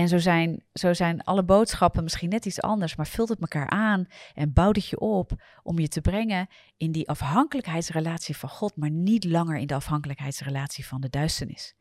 En 0.00 0.08
zo 0.08 0.18
zijn, 0.18 0.62
zo 0.72 0.92
zijn 0.92 1.24
alle 1.24 1.44
boodschappen 1.44 2.02
misschien 2.02 2.28
net 2.28 2.46
iets 2.46 2.60
anders, 2.60 2.96
maar 2.96 3.06
vult 3.06 3.28
het 3.28 3.40
elkaar 3.40 3.68
aan 3.68 4.06
en 4.34 4.52
bouwt 4.52 4.76
het 4.76 4.86
je 4.86 5.00
op 5.00 5.32
om 5.62 5.78
je 5.78 5.88
te 5.88 6.00
brengen 6.00 6.48
in 6.76 6.92
die 6.92 7.08
afhankelijkheidsrelatie 7.08 8.36
van 8.36 8.48
God, 8.48 8.76
maar 8.76 8.90
niet 8.90 9.24
langer 9.24 9.56
in 9.56 9.66
de 9.66 9.74
afhankelijkheidsrelatie 9.74 10.86
van 10.86 11.00
de 11.00 11.10
duisternis. 11.10 11.74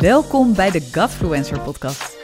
Welkom 0.00 0.54
bij 0.54 0.70
de 0.70 0.90
Godfluencer 0.92 1.60
podcast. 1.60 2.11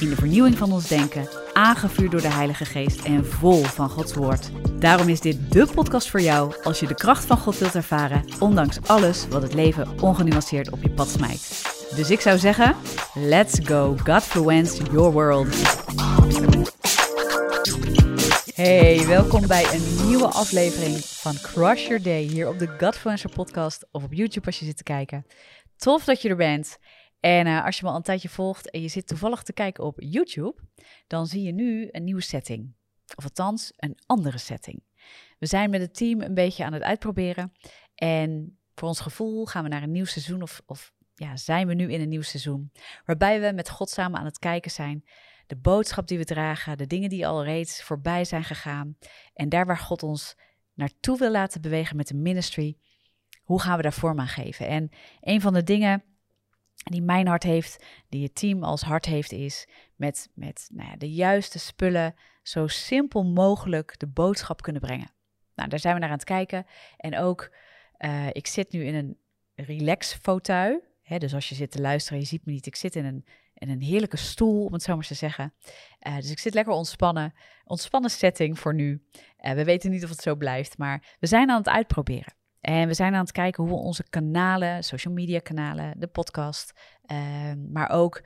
in 0.00 0.08
de 0.08 0.14
vernieuwing 0.16 0.58
van 0.58 0.72
ons 0.72 0.88
denken, 0.88 1.28
aangevuurd 1.52 2.10
door 2.10 2.20
de 2.20 2.32
Heilige 2.32 2.64
Geest 2.64 3.04
en 3.04 3.26
vol 3.26 3.62
van 3.62 3.88
Gods 3.88 4.14
Woord. 4.14 4.50
Daarom 4.78 5.08
is 5.08 5.20
dit 5.20 5.52
de 5.52 5.66
podcast 5.74 6.10
voor 6.10 6.20
jou 6.20 6.54
als 6.62 6.80
je 6.80 6.86
de 6.86 6.94
kracht 6.94 7.24
van 7.24 7.38
God 7.38 7.58
wilt 7.58 7.74
ervaren, 7.74 8.24
ondanks 8.38 8.78
alles 8.86 9.28
wat 9.28 9.42
het 9.42 9.54
leven 9.54 10.00
ongenuanceerd 10.00 10.70
op 10.70 10.82
je 10.82 10.90
pad 10.90 11.08
smijt. 11.08 11.62
Dus 11.94 12.10
ik 12.10 12.20
zou 12.20 12.38
zeggen, 12.38 12.76
let's 13.14 13.58
go 13.62 13.96
Godfluence 14.04 14.82
your 14.82 15.12
world. 15.12 15.48
Hey, 18.54 19.06
welkom 19.06 19.46
bij 19.46 19.66
een 19.72 20.06
nieuwe 20.06 20.26
aflevering 20.26 20.96
van 20.96 21.34
Crush 21.42 21.86
Your 21.86 22.02
Day 22.02 22.22
hier 22.22 22.48
op 22.48 22.58
de 22.58 22.68
Godfluencer 22.78 23.30
podcast 23.30 23.86
of 23.90 24.04
op 24.04 24.12
YouTube 24.12 24.46
als 24.46 24.58
je 24.58 24.64
zit 24.64 24.76
te 24.76 24.82
kijken. 24.82 25.26
Tof 25.76 26.04
dat 26.04 26.22
je 26.22 26.28
er 26.28 26.36
bent. 26.36 26.78
En 27.20 27.46
uh, 27.46 27.64
als 27.64 27.76
je 27.76 27.84
me 27.84 27.90
al 27.90 27.96
een 27.96 28.02
tijdje 28.02 28.28
volgt 28.28 28.70
en 28.70 28.82
je 28.82 28.88
zit 28.88 29.06
toevallig 29.06 29.42
te 29.42 29.52
kijken 29.52 29.84
op 29.84 30.00
YouTube, 30.00 30.54
dan 31.06 31.26
zie 31.26 31.42
je 31.42 31.52
nu 31.52 31.88
een 31.90 32.04
nieuwe 32.04 32.20
setting. 32.20 32.74
Of 33.16 33.24
althans, 33.24 33.72
een 33.76 33.98
andere 34.06 34.38
setting. 34.38 34.82
We 35.38 35.46
zijn 35.46 35.70
met 35.70 35.80
het 35.80 35.94
team 35.94 36.20
een 36.20 36.34
beetje 36.34 36.64
aan 36.64 36.72
het 36.72 36.82
uitproberen. 36.82 37.52
En 37.94 38.58
voor 38.74 38.88
ons 38.88 39.00
gevoel 39.00 39.46
gaan 39.46 39.62
we 39.62 39.68
naar 39.68 39.82
een 39.82 39.92
nieuw 39.92 40.04
seizoen 40.04 40.42
of, 40.42 40.62
of 40.66 40.92
ja, 41.14 41.36
zijn 41.36 41.66
we 41.66 41.74
nu 41.74 41.92
in 41.92 42.00
een 42.00 42.08
nieuw 42.08 42.22
seizoen. 42.22 42.72
Waarbij 43.04 43.40
we 43.40 43.52
met 43.52 43.70
God 43.70 43.90
samen 43.90 44.18
aan 44.18 44.24
het 44.24 44.38
kijken 44.38 44.70
zijn. 44.70 45.04
De 45.46 45.56
boodschap 45.56 46.08
die 46.08 46.18
we 46.18 46.24
dragen, 46.24 46.78
de 46.78 46.86
dingen 46.86 47.08
die 47.08 47.26
al 47.26 47.44
reeds 47.44 47.82
voorbij 47.82 48.24
zijn 48.24 48.44
gegaan. 48.44 48.96
En 49.34 49.48
daar 49.48 49.66
waar 49.66 49.78
God 49.78 50.02
ons 50.02 50.36
naartoe 50.74 51.18
wil 51.18 51.30
laten 51.30 51.60
bewegen 51.60 51.96
met 51.96 52.08
de 52.08 52.14
ministry. 52.14 52.76
Hoe 53.42 53.60
gaan 53.60 53.76
we 53.76 53.82
daar 53.82 53.92
vorm 53.92 54.20
aan 54.20 54.28
geven? 54.28 54.66
En 54.66 54.90
een 55.20 55.40
van 55.40 55.52
de 55.52 55.62
dingen 55.62 56.04
die 56.92 57.02
mijn 57.02 57.26
hart 57.26 57.42
heeft, 57.42 57.84
die 58.08 58.20
je 58.20 58.32
team 58.32 58.62
als 58.62 58.82
hart 58.82 59.04
heeft, 59.04 59.32
is 59.32 59.68
met, 59.96 60.28
met 60.34 60.68
nou 60.72 60.90
ja, 60.90 60.96
de 60.96 61.12
juiste 61.12 61.58
spullen 61.58 62.14
zo 62.42 62.66
simpel 62.66 63.24
mogelijk 63.24 63.98
de 63.98 64.06
boodschap 64.06 64.62
kunnen 64.62 64.82
brengen. 64.82 65.10
Nou, 65.54 65.68
daar 65.68 65.78
zijn 65.78 65.94
we 65.94 66.00
naar 66.00 66.08
aan 66.08 66.16
het 66.16 66.24
kijken. 66.24 66.66
En 66.96 67.18
ook, 67.18 67.54
uh, 67.98 68.26
ik 68.32 68.46
zit 68.46 68.72
nu 68.72 68.84
in 68.84 68.94
een 68.94 69.18
relax 69.54 70.14
fauteuil. 70.14 70.84
Dus 71.18 71.34
als 71.34 71.48
je 71.48 71.54
zit 71.54 71.70
te 71.70 71.80
luisteren, 71.80 72.20
je 72.20 72.26
ziet 72.26 72.46
me 72.46 72.52
niet. 72.52 72.66
Ik 72.66 72.76
zit 72.76 72.96
in 72.96 73.04
een, 73.04 73.24
in 73.54 73.68
een 73.68 73.82
heerlijke 73.82 74.16
stoel, 74.16 74.64
om 74.64 74.72
het 74.72 74.82
zo 74.82 74.94
maar 74.94 75.06
te 75.06 75.14
zeggen. 75.14 75.54
Uh, 76.06 76.16
dus 76.16 76.30
ik 76.30 76.38
zit 76.38 76.54
lekker 76.54 76.72
ontspannen. 76.72 77.34
Ontspannen 77.64 78.10
setting 78.10 78.58
voor 78.58 78.74
nu. 78.74 79.02
Uh, 79.40 79.52
we 79.52 79.64
weten 79.64 79.90
niet 79.90 80.04
of 80.04 80.10
het 80.10 80.20
zo 80.20 80.34
blijft, 80.34 80.78
maar 80.78 81.16
we 81.18 81.26
zijn 81.26 81.50
aan 81.50 81.58
het 81.58 81.68
uitproberen. 81.68 82.34
En 82.66 82.88
we 82.88 82.94
zijn 82.94 83.14
aan 83.14 83.20
het 83.20 83.32
kijken 83.32 83.64
hoe 83.64 83.72
we 83.72 83.78
onze 83.78 84.08
kanalen, 84.08 84.84
social 84.84 85.14
media 85.14 85.38
kanalen, 85.38 86.00
de 86.00 86.06
podcast, 86.06 86.72
ehm, 87.04 87.72
maar 87.72 87.90
ook 87.90 88.22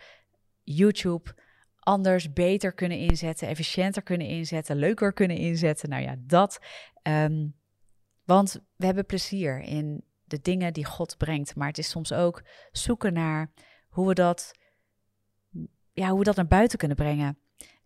YouTube 0.62 1.34
anders, 1.78 2.32
beter 2.32 2.72
kunnen 2.72 2.98
inzetten, 2.98 3.48
efficiënter 3.48 4.02
kunnen 4.02 4.26
inzetten, 4.26 4.76
leuker 4.76 5.12
kunnen 5.12 5.36
inzetten. 5.36 5.88
Nou 5.88 6.02
ja, 6.02 6.14
dat. 6.18 6.58
Ehm, 7.02 7.48
want 8.24 8.60
we 8.76 8.86
hebben 8.86 9.06
plezier 9.06 9.60
in 9.60 10.04
de 10.24 10.40
dingen 10.40 10.72
die 10.72 10.84
God 10.84 11.16
brengt, 11.16 11.56
maar 11.56 11.68
het 11.68 11.78
is 11.78 11.90
soms 11.90 12.12
ook 12.12 12.42
zoeken 12.72 13.12
naar 13.12 13.52
hoe 13.88 14.08
we 14.08 14.14
dat, 14.14 14.52
ja, 15.92 16.08
hoe 16.08 16.18
we 16.18 16.24
dat 16.24 16.36
naar 16.36 16.46
buiten 16.46 16.78
kunnen 16.78 16.96
brengen 16.96 17.38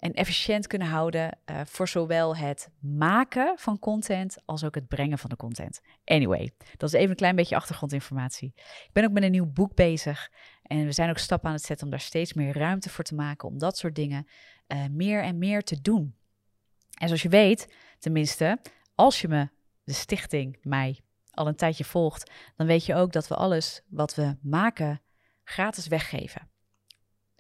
en 0.05 0.13
efficiënt 0.13 0.67
kunnen 0.67 0.89
houden 0.89 1.39
uh, 1.51 1.61
voor 1.65 1.89
zowel 1.89 2.37
het 2.37 2.69
maken 2.81 3.59
van 3.59 3.79
content 3.79 4.37
als 4.45 4.65
ook 4.65 4.75
het 4.75 4.89
brengen 4.89 5.19
van 5.19 5.31
de 5.31 5.37
content. 5.37 5.81
Anyway, 6.05 6.51
dat 6.77 6.89
is 6.89 6.95
even 6.95 7.11
een 7.11 7.17
klein 7.17 7.37
beetje 7.37 7.57
achtergrondinformatie. 7.57 8.53
Ik 8.57 8.91
ben 8.93 9.05
ook 9.05 9.13
met 9.13 9.23
een 9.23 9.31
nieuw 9.31 9.53
boek 9.53 9.75
bezig 9.75 10.31
en 10.63 10.85
we 10.85 10.93
zijn 10.93 11.11
ook 11.11 11.19
stappen 11.19 11.49
aan 11.49 11.55
het 11.55 11.65
zetten 11.65 11.87
om 11.87 11.91
daar 11.91 12.01
steeds 12.01 12.33
meer 12.33 12.59
ruimte 12.59 12.91
voor 12.91 13.05
te 13.05 13.15
maken, 13.15 13.49
om 13.49 13.59
dat 13.59 13.79
soort 13.79 13.95
dingen 13.95 14.27
uh, 14.69 14.85
meer 14.91 15.23
en 15.23 15.39
meer 15.39 15.63
te 15.63 15.81
doen. 15.81 16.15
En 16.99 17.07
zoals 17.07 17.23
je 17.23 17.29
weet, 17.29 17.75
tenminste, 17.99 18.59
als 18.95 19.21
je 19.21 19.29
me, 19.29 19.49
de 19.85 19.93
stichting, 19.93 20.59
mij 20.63 21.01
al 21.31 21.47
een 21.47 21.57
tijdje 21.57 21.85
volgt, 21.85 22.31
dan 22.57 22.67
weet 22.67 22.87
je 22.87 22.95
ook 22.95 23.13
dat 23.13 23.29
we 23.29 23.35
alles 23.35 23.83
wat 23.89 24.15
we 24.15 24.37
maken 24.43 25.03
gratis 25.45 25.87
weggeven 25.87 26.53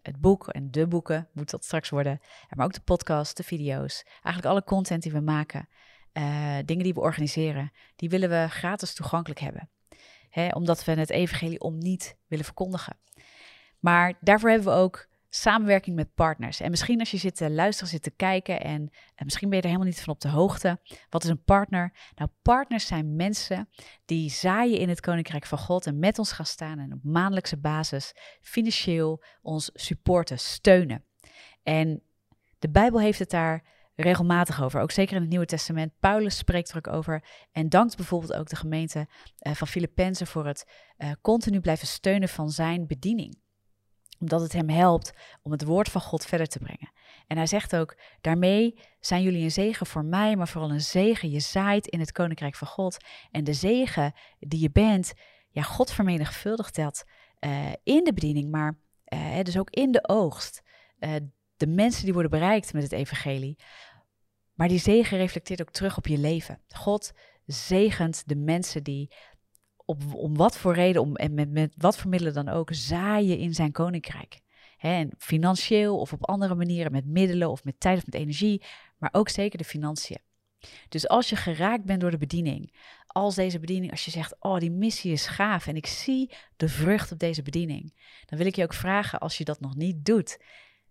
het 0.04 0.20
boek 0.20 0.48
en 0.48 0.70
de 0.70 0.87
boeken 0.87 1.28
moet 1.32 1.50
dat 1.50 1.65
straks 1.65 1.88
worden. 1.88 2.20
Maar 2.48 2.66
ook 2.66 2.72
de 2.72 2.81
podcast, 2.81 3.37
de 3.37 3.42
video's, 3.42 4.04
eigenlijk 4.12 4.47
alle 4.47 4.65
content 4.65 5.03
die 5.03 5.12
we 5.12 5.20
maken, 5.20 5.69
uh, 6.12 6.56
dingen 6.65 6.84
die 6.84 6.94
we 6.94 7.00
organiseren, 7.00 7.72
die 7.97 8.09
willen 8.09 8.28
we 8.28 8.47
gratis 8.48 8.94
toegankelijk 8.94 9.41
hebben. 9.41 9.70
Hè, 10.31 10.48
omdat 10.48 10.84
we 10.84 10.93
het 10.93 11.10
evangelie 11.10 11.60
om 11.60 11.78
niet 11.78 12.16
willen 12.26 12.44
verkondigen. 12.44 12.97
Maar 13.81 14.14
daarvoor 14.20 14.50
hebben 14.50 14.72
we 14.72 14.78
ook 14.78 15.09
samenwerking 15.34 15.96
met 15.96 16.14
partners. 16.14 16.60
En 16.60 16.70
misschien 16.70 16.98
als 16.98 17.10
je 17.10 17.16
zit 17.16 17.36
te 17.36 17.50
luisteren, 17.50 17.90
zit 17.90 18.02
te 18.02 18.10
kijken 18.10 18.60
en, 18.60 18.90
en, 19.14 19.24
misschien 19.24 19.48
ben 19.48 19.56
je 19.56 19.62
er 19.62 19.70
helemaal 19.70 19.92
niet 19.92 20.02
van 20.02 20.14
op 20.14 20.20
de 20.20 20.28
hoogte. 20.28 20.80
Wat 21.10 21.24
is 21.24 21.30
een 21.30 21.44
partner? 21.44 21.92
Nou, 22.14 22.30
partners 22.42 22.86
zijn 22.86 23.16
mensen 23.16 23.68
die 24.04 24.30
zaaien 24.30 24.78
in 24.78 24.88
het 24.88 25.00
Koninkrijk 25.00 25.46
van 25.46 25.58
God 25.58 25.86
en 25.86 25.98
met 25.98 26.18
ons 26.18 26.32
gaan 26.32 26.46
staan 26.46 26.78
en 26.78 26.92
op 26.92 26.98
maandelijkse 27.02 27.56
basis 27.56 28.12
financieel 28.40 29.24
ons 29.42 29.70
supporten, 29.74 30.38
steunen. 30.38 31.04
En 31.62 32.02
de 32.58 32.70
Bijbel 32.70 33.00
heeft 33.00 33.18
het 33.18 33.30
daar 33.30 33.64
regelmatig 33.94 34.62
over, 34.62 34.80
ook 34.80 34.90
zeker 34.90 35.14
in 35.14 35.20
het 35.20 35.30
Nieuwe 35.30 35.46
Testament. 35.46 35.92
Paulus 36.00 36.36
spreekt 36.36 36.70
er 36.70 36.76
ook 36.76 36.88
over 36.88 37.24
en 37.52 37.68
dankt 37.68 37.96
bijvoorbeeld 37.96 38.32
ook 38.32 38.48
de 38.48 38.56
gemeente 38.56 39.06
uh, 39.46 39.54
van 39.54 39.66
Filippenzen 39.66 40.26
voor 40.26 40.46
het 40.46 40.66
continu 41.20 41.60
blijven 41.60 41.86
steunen 41.86 42.28
van 42.28 42.50
zijn 42.50 42.86
bediening 42.86 43.42
omdat 44.19 44.41
het 44.41 44.52
hem 44.52 44.69
helpt 44.69 45.12
om 45.42 45.52
het 45.52 45.64
woord 45.64 45.88
van 45.88 46.00
God 46.00 46.25
verder 46.25 46.47
te 46.47 46.58
brengen. 46.58 46.92
En 47.26 47.36
hij 47.36 47.47
zegt 47.47 47.76
ook: 47.76 47.97
daarmee 48.20 48.78
zijn 49.00 49.22
jullie 49.22 49.42
een 49.42 49.50
zegen 49.50 49.86
voor 49.86 50.04
mij, 50.04 50.36
maar 50.36 50.48
vooral 50.48 50.70
een 50.70 50.80
zegen. 50.80 51.30
Je 51.30 51.41
zaait 51.41 51.86
in 51.86 52.00
het 52.00 52.12
koninkrijk 52.12 52.54
van 52.54 52.69
God. 52.69 52.97
En 53.30 53.44
de 53.44 53.52
zegen 53.52 54.12
die 54.38 54.60
je 54.60 54.70
bent, 54.70 55.12
ja, 55.50 55.62
God 55.62 55.91
vermenigvuldigt 55.91 56.75
dat 56.75 57.04
uh, 57.41 57.72
in 57.82 58.04
de 58.04 58.12
bediening, 58.12 58.50
maar 58.50 58.78
uh, 59.08 59.41
dus 59.42 59.58
ook 59.58 59.70
in 59.70 59.92
de 59.92 60.08
oogst. 60.08 60.62
Uh, 60.98 61.14
de 61.56 61.66
mensen 61.66 62.04
die 62.04 62.12
worden 62.12 62.31
bereikt 62.31 62.72
met 62.72 62.82
het 62.82 62.92
evangelie. 62.92 63.58
Maar 64.54 64.69
die 64.69 64.78
zegen 64.78 65.19
reflecteert 65.19 65.60
ook 65.60 65.70
terug 65.70 65.96
op 65.96 66.06
je 66.06 66.19
leven. 66.19 66.60
God 66.69 67.12
zegent 67.46 68.22
de 68.26 68.36
mensen 68.36 68.82
die 68.82 69.14
op, 69.84 70.14
om 70.14 70.36
wat 70.36 70.56
voor 70.56 70.74
reden, 70.74 71.02
om, 71.02 71.16
en 71.16 71.34
met, 71.34 71.50
met 71.50 71.74
wat 71.76 71.96
voor 71.96 72.10
middelen 72.10 72.34
dan 72.34 72.48
ook, 72.48 72.68
zaaien 72.72 73.38
in 73.38 73.54
zijn 73.54 73.72
koninkrijk. 73.72 74.40
en 74.78 75.10
financieel 75.18 75.98
of 75.98 76.12
op 76.12 76.26
andere 76.26 76.54
manieren, 76.54 76.92
met 76.92 77.06
middelen 77.06 77.50
of 77.50 77.64
met 77.64 77.80
tijd 77.80 77.98
of 77.98 78.06
met 78.06 78.14
energie, 78.14 78.62
maar 78.98 79.10
ook 79.12 79.28
zeker 79.28 79.58
de 79.58 79.64
financiën. 79.64 80.18
Dus 80.88 81.08
als 81.08 81.28
je 81.28 81.36
geraakt 81.36 81.84
bent 81.84 82.00
door 82.00 82.10
de 82.10 82.18
bediening, 82.18 82.74
als 83.06 83.34
deze 83.34 83.58
bediening, 83.58 83.90
als 83.90 84.04
je 84.04 84.10
zegt, 84.10 84.36
oh 84.38 84.58
die 84.58 84.70
missie 84.70 85.12
is 85.12 85.26
gaaf 85.26 85.66
en 85.66 85.76
ik 85.76 85.87
zie 85.87 86.32
de 86.56 86.69
vrucht 86.69 87.12
op 87.12 87.19
deze 87.19 87.42
bediening, 87.42 87.94
dan 88.25 88.38
wil 88.38 88.46
ik 88.46 88.56
je 88.56 88.62
ook 88.62 88.75
vragen, 88.75 89.20
als 89.20 89.38
je 89.38 89.44
dat 89.44 89.60
nog 89.60 89.75
niet 89.75 90.04
doet, 90.04 90.38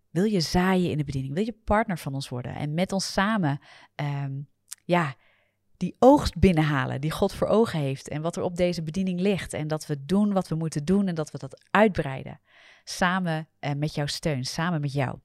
wil 0.09 0.23
je 0.23 0.39
zaaien 0.39 0.91
in 0.91 0.97
de 0.97 1.03
bediening? 1.03 1.33
Wil 1.33 1.45
je 1.45 1.57
partner 1.63 1.97
van 1.97 2.13
ons 2.13 2.29
worden 2.29 2.55
en 2.55 2.73
met 2.73 2.91
ons 2.91 3.11
samen, 3.11 3.59
um, 3.95 4.49
ja, 4.85 5.15
die 5.83 5.95
oogst 5.99 6.39
binnenhalen 6.39 7.01
die 7.01 7.11
God 7.11 7.33
voor 7.33 7.47
ogen 7.47 7.79
heeft 7.79 8.07
en 8.07 8.21
wat 8.21 8.35
er 8.35 8.43
op 8.43 8.55
deze 8.55 8.83
bediening 8.83 9.19
ligt. 9.19 9.53
En 9.53 9.67
dat 9.67 9.85
we 9.85 10.05
doen 10.05 10.33
wat 10.33 10.47
we 10.47 10.55
moeten 10.55 10.85
doen 10.85 11.07
en 11.07 11.15
dat 11.15 11.31
we 11.31 11.37
dat 11.37 11.63
uitbreiden. 11.71 12.39
Samen 12.83 13.47
eh, 13.59 13.71
met 13.73 13.95
jouw 13.95 14.05
steun, 14.05 14.45
samen 14.45 14.81
met 14.81 14.93
jou. 14.93 15.17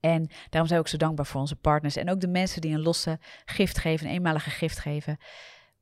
En 0.00 0.26
daarom 0.48 0.68
zijn 0.68 0.68
we 0.68 0.78
ook 0.78 0.88
zo 0.88 0.96
dankbaar 0.96 1.26
voor 1.26 1.40
onze 1.40 1.56
partners 1.56 1.96
en 1.96 2.10
ook 2.10 2.20
de 2.20 2.28
mensen 2.28 2.60
die 2.60 2.74
een 2.74 2.82
losse 2.82 3.18
gift 3.44 3.78
geven, 3.78 4.06
een 4.06 4.12
eenmalige 4.12 4.50
gift 4.50 4.78
geven. 4.78 5.16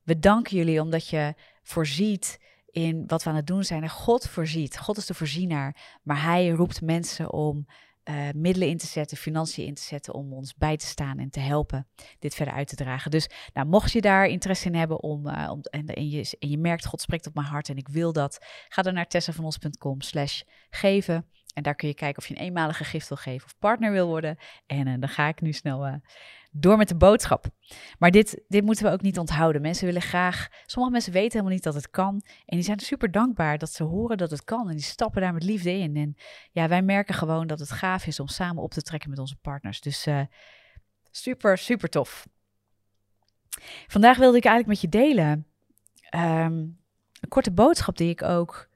We 0.02 0.18
danken 0.18 0.56
jullie 0.56 0.80
omdat 0.80 1.08
je 1.08 1.34
voorziet 1.62 2.38
in 2.66 3.04
wat 3.06 3.22
we 3.22 3.30
aan 3.30 3.36
het 3.36 3.46
doen 3.46 3.64
zijn. 3.64 3.82
En 3.82 3.90
God 3.90 4.28
voorziet. 4.28 4.78
God 4.78 4.96
is 4.96 5.06
de 5.06 5.14
voorzienaar. 5.14 5.98
Maar 6.02 6.22
hij 6.22 6.48
roept 6.48 6.82
mensen 6.82 7.32
om 7.32 7.66
uh, 8.04 8.28
middelen 8.34 8.68
in 8.68 8.78
te 8.78 8.86
zetten, 8.86 9.16
financiën 9.16 9.66
in 9.66 9.74
te 9.74 9.82
zetten 9.82 10.14
om 10.14 10.32
ons 10.32 10.54
bij 10.54 10.76
te 10.76 10.86
staan 10.86 11.18
en 11.18 11.30
te 11.30 11.40
helpen 11.40 11.86
dit 12.18 12.34
verder 12.34 12.54
uit 12.54 12.68
te 12.68 12.76
dragen. 12.76 13.10
Dus 13.10 13.28
nou, 13.52 13.66
mocht 13.66 13.92
je 13.92 14.00
daar 14.00 14.26
interesse 14.26 14.66
in 14.66 14.74
hebben 14.74 15.02
om, 15.02 15.26
uh, 15.26 15.48
om 15.50 15.60
en, 15.62 15.86
en, 15.86 16.08
je, 16.08 16.36
en 16.38 16.48
je 16.48 16.58
merkt, 16.58 16.86
God 16.86 17.00
spreekt 17.00 17.26
op 17.26 17.34
mijn 17.34 17.46
hart 17.46 17.68
en 17.68 17.76
ik 17.76 17.88
wil 17.88 18.12
dat, 18.12 18.38
ga 18.68 18.82
dan 18.82 18.94
naar 18.94 19.08
tessavanos.com 19.08 20.00
slash 20.00 20.42
geven. 20.70 21.26
En 21.54 21.62
daar 21.62 21.74
kun 21.74 21.88
je 21.88 21.94
kijken 21.94 22.22
of 22.22 22.28
je 22.28 22.34
een 22.34 22.42
eenmalige 22.42 22.84
gift 22.84 23.08
wil 23.08 23.18
geven 23.18 23.46
of 23.46 23.58
partner 23.58 23.92
wil 23.92 24.06
worden. 24.06 24.36
En 24.66 24.86
uh, 24.86 24.94
dan 24.98 25.08
ga 25.08 25.28
ik 25.28 25.40
nu 25.40 25.52
snel 25.52 26.00
door 26.50 26.76
met 26.76 26.88
de 26.88 26.96
boodschap. 26.96 27.46
Maar 27.98 28.10
dit, 28.10 28.42
dit 28.48 28.64
moeten 28.64 28.84
we 28.84 28.90
ook 28.90 29.02
niet 29.02 29.18
onthouden. 29.18 29.62
Mensen 29.62 29.86
willen 29.86 30.02
graag. 30.02 30.48
Sommige 30.66 30.92
mensen 30.92 31.12
weten 31.12 31.30
helemaal 31.32 31.52
niet 31.52 31.62
dat 31.62 31.74
het 31.74 31.90
kan. 31.90 32.22
En 32.46 32.56
die 32.56 32.62
zijn 32.62 32.78
super 32.78 33.10
dankbaar 33.10 33.58
dat 33.58 33.72
ze 33.72 33.82
horen 33.82 34.16
dat 34.16 34.30
het 34.30 34.44
kan. 34.44 34.68
En 34.68 34.76
die 34.76 34.84
stappen 34.84 35.20
daar 35.20 35.32
met 35.32 35.42
liefde 35.42 35.72
in. 35.72 35.96
En 35.96 36.16
ja, 36.52 36.68
wij 36.68 36.82
merken 36.82 37.14
gewoon 37.14 37.46
dat 37.46 37.58
het 37.58 37.70
gaaf 37.70 38.06
is 38.06 38.20
om 38.20 38.28
samen 38.28 38.62
op 38.62 38.70
te 38.70 38.82
trekken 38.82 39.10
met 39.10 39.18
onze 39.18 39.36
partners. 39.36 39.80
Dus 39.80 40.06
uh, 40.06 40.20
super, 41.10 41.58
super 41.58 41.88
tof. 41.88 42.26
Vandaag 43.86 44.16
wilde 44.16 44.36
ik 44.36 44.44
eigenlijk 44.44 44.82
met 44.82 44.92
je 44.92 44.98
delen. 44.98 45.46
Um, 46.14 46.78
een 47.20 47.28
korte 47.28 47.52
boodschap 47.52 47.96
die 47.96 48.10
ik 48.10 48.22
ook 48.22 48.68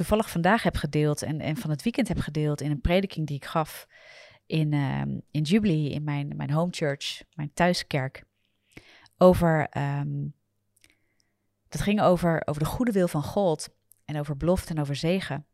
toevallig 0.00 0.30
vandaag 0.30 0.62
heb 0.62 0.76
gedeeld. 0.76 1.22
En, 1.22 1.40
en 1.40 1.56
van 1.56 1.70
het 1.70 1.82
weekend 1.82 2.08
heb 2.08 2.18
gedeeld 2.18 2.60
in 2.60 2.70
een 2.70 2.80
prediking 2.80 3.26
die 3.26 3.36
ik 3.36 3.44
gaf 3.44 3.86
in, 4.46 4.72
uh, 4.72 5.02
in 5.30 5.42
Jubilee, 5.42 5.90
in 5.90 6.04
mijn, 6.04 6.36
mijn 6.36 6.50
home 6.50 6.72
church, 6.72 7.22
mijn 7.34 7.52
thuiskerk. 7.54 8.24
Over, 9.18 9.78
um, 9.78 10.34
dat 11.68 11.80
ging 11.80 12.00
over, 12.00 12.42
over 12.44 12.62
de 12.62 12.68
goede 12.68 12.92
wil 12.92 13.08
van 13.08 13.22
God 13.22 13.68
en 14.04 14.18
over 14.18 14.36
belofte 14.36 14.74
en 14.74 14.80
over 14.80 14.96
zegen. 14.96 15.46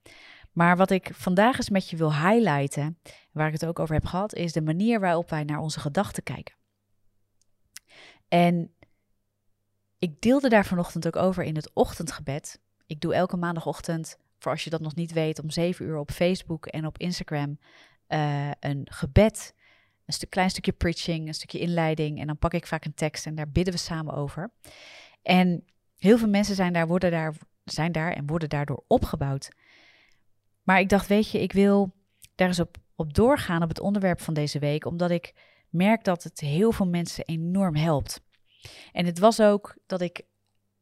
Maar 0.53 0.77
wat 0.77 0.91
ik 0.91 1.11
vandaag 1.13 1.57
eens 1.57 1.71
met 1.71 1.91
je 1.91 1.97
wil 1.97 2.15
highlighten, 2.15 2.99
waar 3.33 3.47
ik 3.47 3.53
het 3.53 3.67
ook 3.67 3.79
over 3.79 3.95
heb 3.95 4.07
gehad, 4.07 4.35
is 4.35 4.53
de 4.53 4.63
manier 4.63 5.01
waarop 5.01 5.31
wij 5.31 5.45
naar 5.45 5.59
onze 5.59 5.81
gedachten 5.81 6.23
kijken. 6.23 6.55
En 8.29 8.75
ik 9.99 10.21
deelde 10.21 10.49
daar 10.49 10.67
vanochtend 10.67 11.07
ook 11.07 11.17
over 11.17 11.45
in 11.45 11.57
het 11.57 11.71
ochtendgebed. 11.73 12.61
Ik 12.87 13.01
doe 13.01 13.15
elke 13.15 13.37
maandagochtend, 13.37 14.19
voor 14.39 14.53
als 14.53 14.65
je 14.65 14.71
dat 14.71 14.81
nog 14.81 14.95
niet 14.95 15.13
weet, 15.13 15.43
om 15.43 15.51
7 15.51 15.87
uur 15.87 15.97
op 15.97 16.11
Facebook 16.11 16.67
en 16.67 16.87
op 16.87 16.99
Instagram 16.99 17.59
uh, 18.09 18.51
een 18.61 18.87
gebed, 18.91 19.55
een 20.05 20.13
stuk, 20.13 20.31
klein 20.31 20.51
stukje 20.51 20.73
preaching, 20.73 21.27
een 21.27 21.35
stukje 21.35 21.59
inleiding. 21.59 22.21
En 22.21 22.27
dan 22.27 22.39
pak 22.39 22.55
ik 22.55 22.67
vaak 22.67 22.85
een 22.85 22.95
tekst 22.95 23.27
en 23.27 23.35
daar 23.35 23.51
bidden 23.51 23.75
we 23.75 23.81
samen 23.81 24.15
over. 24.15 24.51
En 25.23 25.65
heel 25.97 26.19
veel 26.19 26.29
mensen 26.29 26.55
zijn 26.55 26.73
daar, 26.73 26.87
worden 26.87 27.11
daar, 27.11 27.35
zijn 27.65 27.93
daar 27.93 28.13
en 28.13 28.27
worden 28.27 28.49
daardoor 28.49 28.85
opgebouwd. 28.87 29.49
Maar 30.63 30.81
ik 30.81 30.89
dacht, 30.89 31.07
weet 31.07 31.31
je, 31.31 31.41
ik 31.41 31.53
wil 31.53 31.95
daar 32.35 32.49
eens 32.49 32.61
op, 32.61 32.77
op 32.95 33.15
doorgaan 33.15 33.63
op 33.63 33.69
het 33.69 33.81
onderwerp 33.81 34.21
van 34.21 34.35
deze 34.35 34.59
week, 34.59 34.85
omdat 34.85 35.11
ik 35.11 35.35
merk 35.71 36.05
dat 36.05 36.23
het 36.23 36.41
heel 36.41 36.73
veel 36.73 36.87
mensen 36.87 37.25
enorm 37.25 37.77
helpt. 37.77 38.21
En 38.93 39.07
het 39.07 39.19
was 39.19 39.41
ook 39.41 39.77
dat 39.87 40.01
ik 40.01 40.23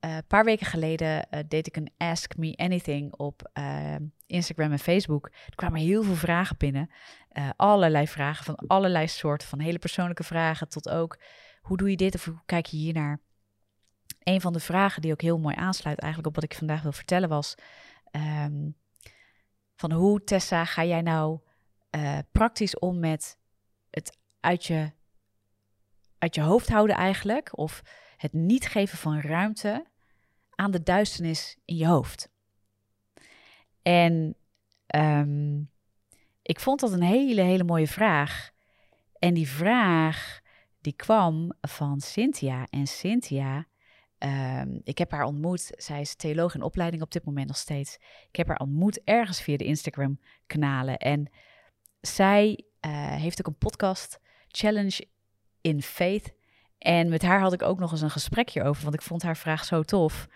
een 0.04 0.10
uh, 0.10 0.18
paar 0.26 0.44
weken 0.44 0.66
geleden 0.66 1.26
uh, 1.30 1.40
deed 1.48 1.66
ik 1.66 1.76
een 1.76 1.92
Ask 1.96 2.36
Me 2.36 2.56
Anything 2.56 3.14
op 3.14 3.50
uh, 3.58 3.94
Instagram 4.26 4.72
en 4.72 4.78
Facebook. 4.78 5.26
Er 5.26 5.54
kwamen 5.54 5.80
heel 5.80 6.02
veel 6.02 6.14
vragen 6.14 6.56
binnen. 6.56 6.90
Allerlei 7.56 8.08
vragen 8.08 8.44
van 8.44 8.54
allerlei 8.54 9.08
soorten. 9.08 9.48
Van 9.48 9.60
hele 9.60 9.78
persoonlijke 9.78 10.24
vragen 10.24 10.68
tot 10.68 10.88
ook 10.88 11.18
hoe 11.60 11.76
doe 11.76 11.90
je 11.90 11.96
dit 11.96 12.14
of 12.14 12.24
hoe 12.24 12.42
kijk 12.46 12.66
je 12.66 12.76
hier 12.76 12.92
naar? 12.92 13.20
Een 14.18 14.40
van 14.40 14.52
de 14.52 14.60
vragen 14.60 15.02
die 15.02 15.12
ook 15.12 15.20
heel 15.20 15.38
mooi 15.38 15.56
aansluit 15.56 15.98
eigenlijk 15.98 16.28
op 16.28 16.42
wat 16.42 16.50
ik 16.50 16.58
vandaag 16.58 16.82
wil 16.82 16.92
vertellen 16.92 17.28
was... 17.28 17.54
Um, 18.10 18.76
van 19.76 19.92
hoe, 19.92 20.24
Tessa, 20.24 20.64
ga 20.64 20.84
jij 20.84 21.02
nou 21.02 21.40
praktisch 22.32 22.78
om 22.78 22.98
met 22.98 23.38
het 23.90 24.18
uit 24.40 24.64
je, 24.64 24.92
uit 26.18 26.34
je 26.34 26.40
hoofd 26.40 26.68
houden 26.68 26.96
eigenlijk? 26.96 27.58
Of 27.58 27.82
het 28.16 28.32
niet 28.32 28.66
geven 28.66 28.98
van 28.98 29.20
ruimte 29.20 29.86
aan 30.56 30.70
de 30.70 30.82
duisternis 30.82 31.56
in 31.64 31.76
je 31.76 31.86
hoofd? 31.86 32.32
En 33.82 34.36
um, 34.96 35.70
ik 36.42 36.60
vond 36.60 36.80
dat 36.80 36.92
een 36.92 37.02
hele, 37.02 37.42
hele 37.42 37.64
mooie 37.64 37.88
vraag. 37.88 38.50
En 39.18 39.34
die 39.34 39.48
vraag 39.48 40.40
die 40.80 40.92
kwam 40.92 41.52
van 41.60 42.00
Cynthia. 42.00 42.66
En 42.70 42.86
Cynthia, 42.86 43.66
um, 44.18 44.80
ik 44.84 44.98
heb 44.98 45.10
haar 45.10 45.24
ontmoet. 45.24 45.72
Zij 45.76 46.00
is 46.00 46.14
theoloog 46.14 46.54
in 46.54 46.62
opleiding 46.62 47.02
op 47.02 47.12
dit 47.12 47.24
moment 47.24 47.46
nog 47.46 47.56
steeds. 47.56 47.98
Ik 48.28 48.36
heb 48.36 48.48
haar 48.48 48.58
ontmoet 48.58 49.02
ergens 49.04 49.40
via 49.40 49.56
de 49.56 49.64
Instagram-kanalen. 49.64 50.98
En 50.98 51.30
zij 52.00 52.64
uh, 52.86 53.14
heeft 53.14 53.38
ook 53.38 53.46
een 53.46 53.58
podcast, 53.58 54.20
Challenge 54.48 55.06
in 55.60 55.82
Faith. 55.82 56.33
En 56.84 57.08
met 57.08 57.22
haar 57.22 57.40
had 57.40 57.52
ik 57.52 57.62
ook 57.62 57.78
nog 57.78 57.90
eens 57.90 58.00
een 58.00 58.10
gesprekje 58.10 58.62
over, 58.62 58.82
want 58.82 58.94
ik 58.94 59.02
vond 59.02 59.22
haar 59.22 59.36
vraag 59.36 59.64
zo 59.64 59.82
tof. 59.82 60.28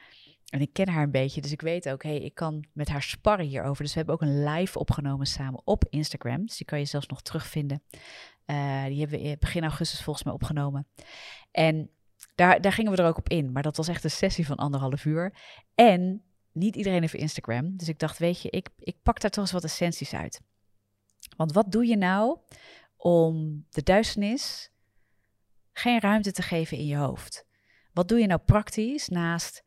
En 0.50 0.60
ik 0.60 0.72
ken 0.72 0.88
haar 0.88 1.02
een 1.02 1.10
beetje, 1.10 1.40
dus 1.40 1.52
ik 1.52 1.60
weet 1.60 1.88
ook, 1.88 2.02
hé, 2.02 2.10
hey, 2.10 2.20
ik 2.20 2.34
kan 2.34 2.64
met 2.72 2.88
haar 2.88 3.02
sparren 3.02 3.46
hierover. 3.46 3.82
Dus 3.82 3.92
we 3.92 3.98
hebben 3.98 4.14
ook 4.14 4.22
een 4.22 4.44
live 4.44 4.78
opgenomen 4.78 5.26
samen 5.26 5.60
op 5.64 5.84
Instagram. 5.90 6.46
Dus 6.46 6.56
die 6.56 6.66
kan 6.66 6.78
je 6.78 6.84
zelfs 6.84 7.06
nog 7.06 7.22
terugvinden. 7.22 7.82
Uh, 8.46 8.84
die 8.84 9.00
hebben 9.00 9.20
we 9.20 9.36
begin 9.38 9.62
augustus 9.62 10.02
volgens 10.02 10.24
mij 10.24 10.34
opgenomen. 10.34 10.86
En 11.50 11.90
daar, 12.34 12.60
daar 12.60 12.72
gingen 12.72 12.92
we 12.92 13.02
er 13.02 13.08
ook 13.08 13.18
op 13.18 13.28
in. 13.28 13.52
Maar 13.52 13.62
dat 13.62 13.76
was 13.76 13.88
echt 13.88 14.04
een 14.04 14.10
sessie 14.10 14.46
van 14.46 14.56
anderhalf 14.56 15.04
uur. 15.04 15.34
En 15.74 16.22
niet 16.52 16.76
iedereen 16.76 17.00
heeft 17.00 17.14
Instagram. 17.14 17.76
Dus 17.76 17.88
ik 17.88 17.98
dacht, 17.98 18.18
weet 18.18 18.42
je, 18.42 18.50
ik, 18.50 18.68
ik 18.78 18.96
pak 19.02 19.20
daar 19.20 19.30
toch 19.30 19.44
eens 19.44 19.52
wat 19.52 19.64
essenties 19.64 20.14
uit. 20.14 20.40
Want 21.36 21.52
wat 21.52 21.72
doe 21.72 21.86
je 21.86 21.96
nou 21.96 22.38
om 22.96 23.64
de 23.70 23.82
duisternis 23.82 24.70
geen 25.78 26.00
ruimte 26.00 26.32
te 26.32 26.42
geven 26.42 26.76
in 26.76 26.86
je 26.86 26.96
hoofd? 26.96 27.46
Wat 27.92 28.08
doe 28.08 28.18
je 28.18 28.26
nou 28.26 28.40
praktisch 28.40 29.08
naast 29.08 29.62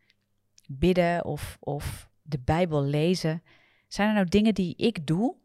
bidden 0.80 1.26
of, 1.26 1.58
of 1.60 2.10
de 2.22 2.40
Bijbel 2.40 2.84
lezen. 2.84 3.44
Zijn 3.88 4.08
er 4.08 4.14
nou 4.14 4.28
dingen 4.28 4.54
die 4.54 4.76
ik 4.76 5.08
doe? 5.08 5.36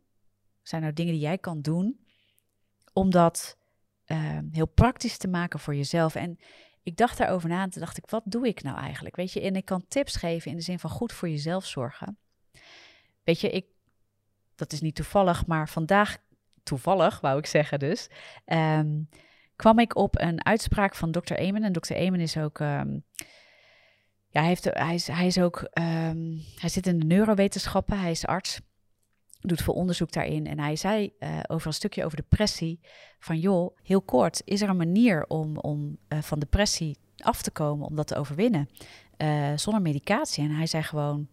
Zijn 0.62 0.80
er 0.80 0.86
nou 0.86 0.92
dingen 0.92 1.12
die 1.12 1.22
jij 1.22 1.38
kan 1.38 1.60
doen 1.60 2.00
om 2.92 3.10
dat 3.10 3.58
uh, 4.06 4.38
heel 4.52 4.66
praktisch 4.66 5.16
te 5.16 5.28
maken 5.28 5.60
voor 5.60 5.74
jezelf? 5.74 6.14
En 6.14 6.38
ik 6.82 6.96
dacht 6.96 7.19
daarover 7.19 7.48
na 7.48 7.62
en 7.62 7.70
toen 7.70 7.80
dacht 7.80 7.98
ik, 7.98 8.10
wat 8.10 8.22
doe 8.24 8.46
ik 8.46 8.62
nou 8.62 8.78
eigenlijk? 8.78 9.16
Weet 9.16 9.32
je, 9.32 9.40
en 9.40 9.56
ik 9.56 9.64
kan 9.64 9.84
tips 9.88 10.16
geven 10.16 10.50
in 10.50 10.56
de 10.56 10.62
zin 10.62 10.78
van 10.78 10.90
goed 10.90 11.12
voor 11.12 11.28
jezelf 11.28 11.66
zorgen. 11.66 12.19
Weet 13.24 13.40
je, 13.40 13.50
ik, 13.50 13.66
dat 14.54 14.72
is 14.72 14.80
niet 14.80 14.94
toevallig, 14.94 15.46
maar 15.46 15.69
vandaag, 15.69 16.16
toevallig 16.62 17.20
wou 17.20 17.38
ik 17.38 17.46
zeggen 17.46 17.78
dus, 17.78 18.08
um, 18.46 19.08
kwam 19.56 19.79
ik 19.79 19.97
op 19.97 20.20
een 20.20 20.44
uitspraak 20.44 20.94
van 20.94 21.11
Dr. 21.11 21.32
Eamon. 21.32 21.62
En 21.62 21.73
Dr. 21.73 21.93
Eamon 21.93 22.20
is 22.20 22.37
ook 22.37 22.58
um, 22.58 23.05
ja, 24.37 24.43
hij, 24.43 24.50
heeft, 24.50 24.64
hij, 24.64 24.94
is, 24.94 25.06
hij 25.06 25.26
is 25.26 25.38
ook, 25.38 25.61
um, 25.61 26.43
hij 26.58 26.69
zit 26.69 26.87
in 26.87 26.98
de 26.98 27.05
neurowetenschappen, 27.05 27.98
hij 27.98 28.10
is 28.10 28.27
arts, 28.27 28.60
doet 29.41 29.63
veel 29.63 29.75
onderzoek 29.75 30.13
daarin. 30.13 30.46
En 30.46 30.58
hij 30.58 30.77
zei 30.77 31.13
uh, 31.19 31.39
over 31.46 31.67
een 31.67 31.72
stukje 31.72 32.05
over 32.05 32.17
depressie, 32.17 32.81
van 33.19 33.39
joh, 33.39 33.77
heel 33.82 34.03
kort, 34.03 34.43
is 34.44 34.63
er 34.63 34.69
een 34.69 34.77
manier 34.77 35.25
om, 35.27 35.56
om 35.56 35.98
uh, 36.08 36.22
van 36.22 36.39
depressie 36.39 36.96
af 37.17 37.43
te 37.43 37.51
komen, 37.51 37.86
om 37.86 37.96
dat 37.96 38.06
te 38.06 38.17
overwinnen, 38.17 38.69
uh, 39.19 39.53
zonder 39.56 39.82
medicatie? 39.82 40.44
En 40.44 40.51
hij 40.51 40.67
zei 40.67 40.82
gewoon, 40.82 41.29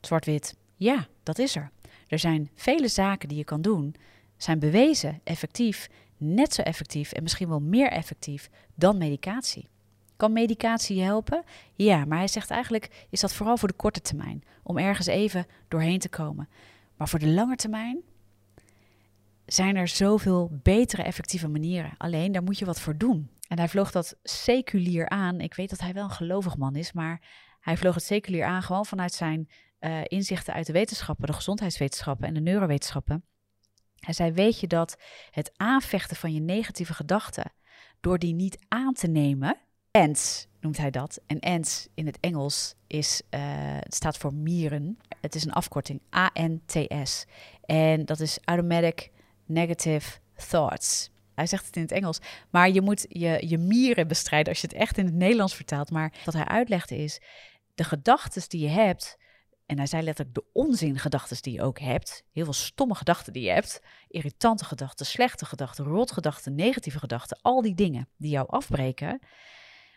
zwart-wit, 0.00 0.56
ja, 0.76 1.06
dat 1.22 1.38
is 1.38 1.56
er. 1.56 1.70
Er 2.08 2.18
zijn 2.18 2.50
vele 2.54 2.88
zaken 2.88 3.28
die 3.28 3.38
je 3.38 3.44
kan 3.44 3.62
doen, 3.62 3.94
zijn 4.36 4.58
bewezen 4.58 5.20
effectief, 5.24 5.88
net 6.22 6.54
zo 6.54 6.62
effectief 6.62 7.12
en 7.12 7.22
misschien 7.22 7.48
wel 7.48 7.60
meer 7.60 7.90
effectief 7.90 8.50
dan 8.74 8.98
medicatie. 8.98 9.68
Kan 10.16 10.32
medicatie 10.32 10.96
je 10.96 11.02
helpen? 11.02 11.42
Ja, 11.74 12.04
maar 12.04 12.18
hij 12.18 12.28
zegt 12.28 12.50
eigenlijk 12.50 13.06
is 13.10 13.20
dat 13.20 13.34
vooral 13.34 13.56
voor 13.56 13.68
de 13.68 13.74
korte 13.74 14.00
termijn, 14.00 14.44
om 14.62 14.78
ergens 14.78 15.06
even 15.06 15.46
doorheen 15.68 15.98
te 15.98 16.08
komen. 16.08 16.48
Maar 16.96 17.08
voor 17.08 17.18
de 17.18 17.28
lange 17.28 17.56
termijn 17.56 18.02
zijn 19.46 19.76
er 19.76 19.88
zoveel 19.88 20.50
betere, 20.62 21.02
effectieve 21.02 21.48
manieren. 21.48 21.94
Alleen 21.98 22.32
daar 22.32 22.42
moet 22.42 22.58
je 22.58 22.64
wat 22.64 22.80
voor 22.80 22.96
doen. 22.96 23.30
En 23.48 23.58
hij 23.58 23.68
vloog 23.68 23.90
dat 23.90 24.16
seculier 24.22 25.08
aan. 25.08 25.40
Ik 25.40 25.54
weet 25.54 25.70
dat 25.70 25.80
hij 25.80 25.92
wel 25.92 26.04
een 26.04 26.10
gelovig 26.10 26.56
man 26.56 26.76
is, 26.76 26.92
maar 26.92 27.20
hij 27.60 27.76
vloog 27.76 27.94
het 27.94 28.04
seculier 28.04 28.44
aan 28.44 28.62
gewoon 28.62 28.86
vanuit 28.86 29.12
zijn 29.12 29.48
uh, 29.80 30.00
inzichten 30.04 30.54
uit 30.54 30.66
de 30.66 30.72
wetenschappen, 30.72 31.26
de 31.26 31.32
gezondheidswetenschappen 31.32 32.28
en 32.28 32.34
de 32.34 32.40
neurowetenschappen. 32.40 33.24
Hij 34.04 34.14
zei: 34.14 34.32
Weet 34.32 34.60
je 34.60 34.66
dat 34.66 34.96
het 35.30 35.52
aanvechten 35.56 36.16
van 36.16 36.34
je 36.34 36.40
negatieve 36.40 36.94
gedachten, 36.94 37.52
door 38.00 38.18
die 38.18 38.34
niet 38.34 38.58
aan 38.68 38.92
te 38.92 39.06
nemen, 39.06 39.58
ANTS 39.90 40.46
noemt 40.60 40.76
hij 40.76 40.90
dat. 40.90 41.20
En 41.26 41.40
ANTS 41.40 41.88
in 41.94 42.06
het 42.06 42.20
Engels 42.20 42.74
is, 42.86 43.22
het 43.30 43.94
staat 43.94 44.16
voor 44.18 44.34
mieren. 44.34 44.98
Het 45.20 45.34
is 45.34 45.44
een 45.44 45.52
afkorting, 45.52 46.00
A-N-T-S. 46.14 47.24
En 47.64 48.04
dat 48.04 48.20
is 48.20 48.38
Automatic 48.44 49.10
Negative 49.46 50.18
Thoughts. 50.48 51.10
Hij 51.34 51.46
zegt 51.46 51.66
het 51.66 51.76
in 51.76 51.82
het 51.82 51.92
Engels. 51.92 52.18
Maar 52.50 52.70
je 52.70 52.80
moet 52.80 53.06
je, 53.08 53.48
je 53.48 53.58
mieren 53.58 54.08
bestrijden 54.08 54.52
als 54.52 54.60
je 54.60 54.66
het 54.66 54.76
echt 54.76 54.98
in 54.98 55.04
het 55.04 55.14
Nederlands 55.14 55.54
vertaalt. 55.54 55.90
Maar 55.90 56.12
wat 56.24 56.34
hij 56.34 56.44
uitlegde 56.44 56.96
is, 56.96 57.20
de 57.74 57.84
gedachten 57.84 58.48
die 58.48 58.60
je 58.60 58.68
hebt 58.68 59.18
en 59.72 59.78
hij 59.78 59.86
zei 59.86 60.02
letterlijk 60.02 60.36
de 60.36 60.44
onzingedachten 60.52 61.42
die 61.42 61.52
je 61.52 61.62
ook 61.62 61.78
hebt, 61.78 62.24
heel 62.32 62.44
veel 62.44 62.52
stomme 62.52 62.94
gedachten 62.94 63.32
die 63.32 63.42
je 63.42 63.50
hebt, 63.50 63.80
irritante 64.08 64.64
gedachten, 64.64 65.06
slechte 65.06 65.44
gedachten, 65.44 65.84
rotgedachten, 65.84 66.54
negatieve 66.54 66.98
gedachten, 66.98 67.38
al 67.42 67.62
die 67.62 67.74
dingen 67.74 68.08
die 68.16 68.30
jou 68.30 68.48
afbreken, 68.48 69.20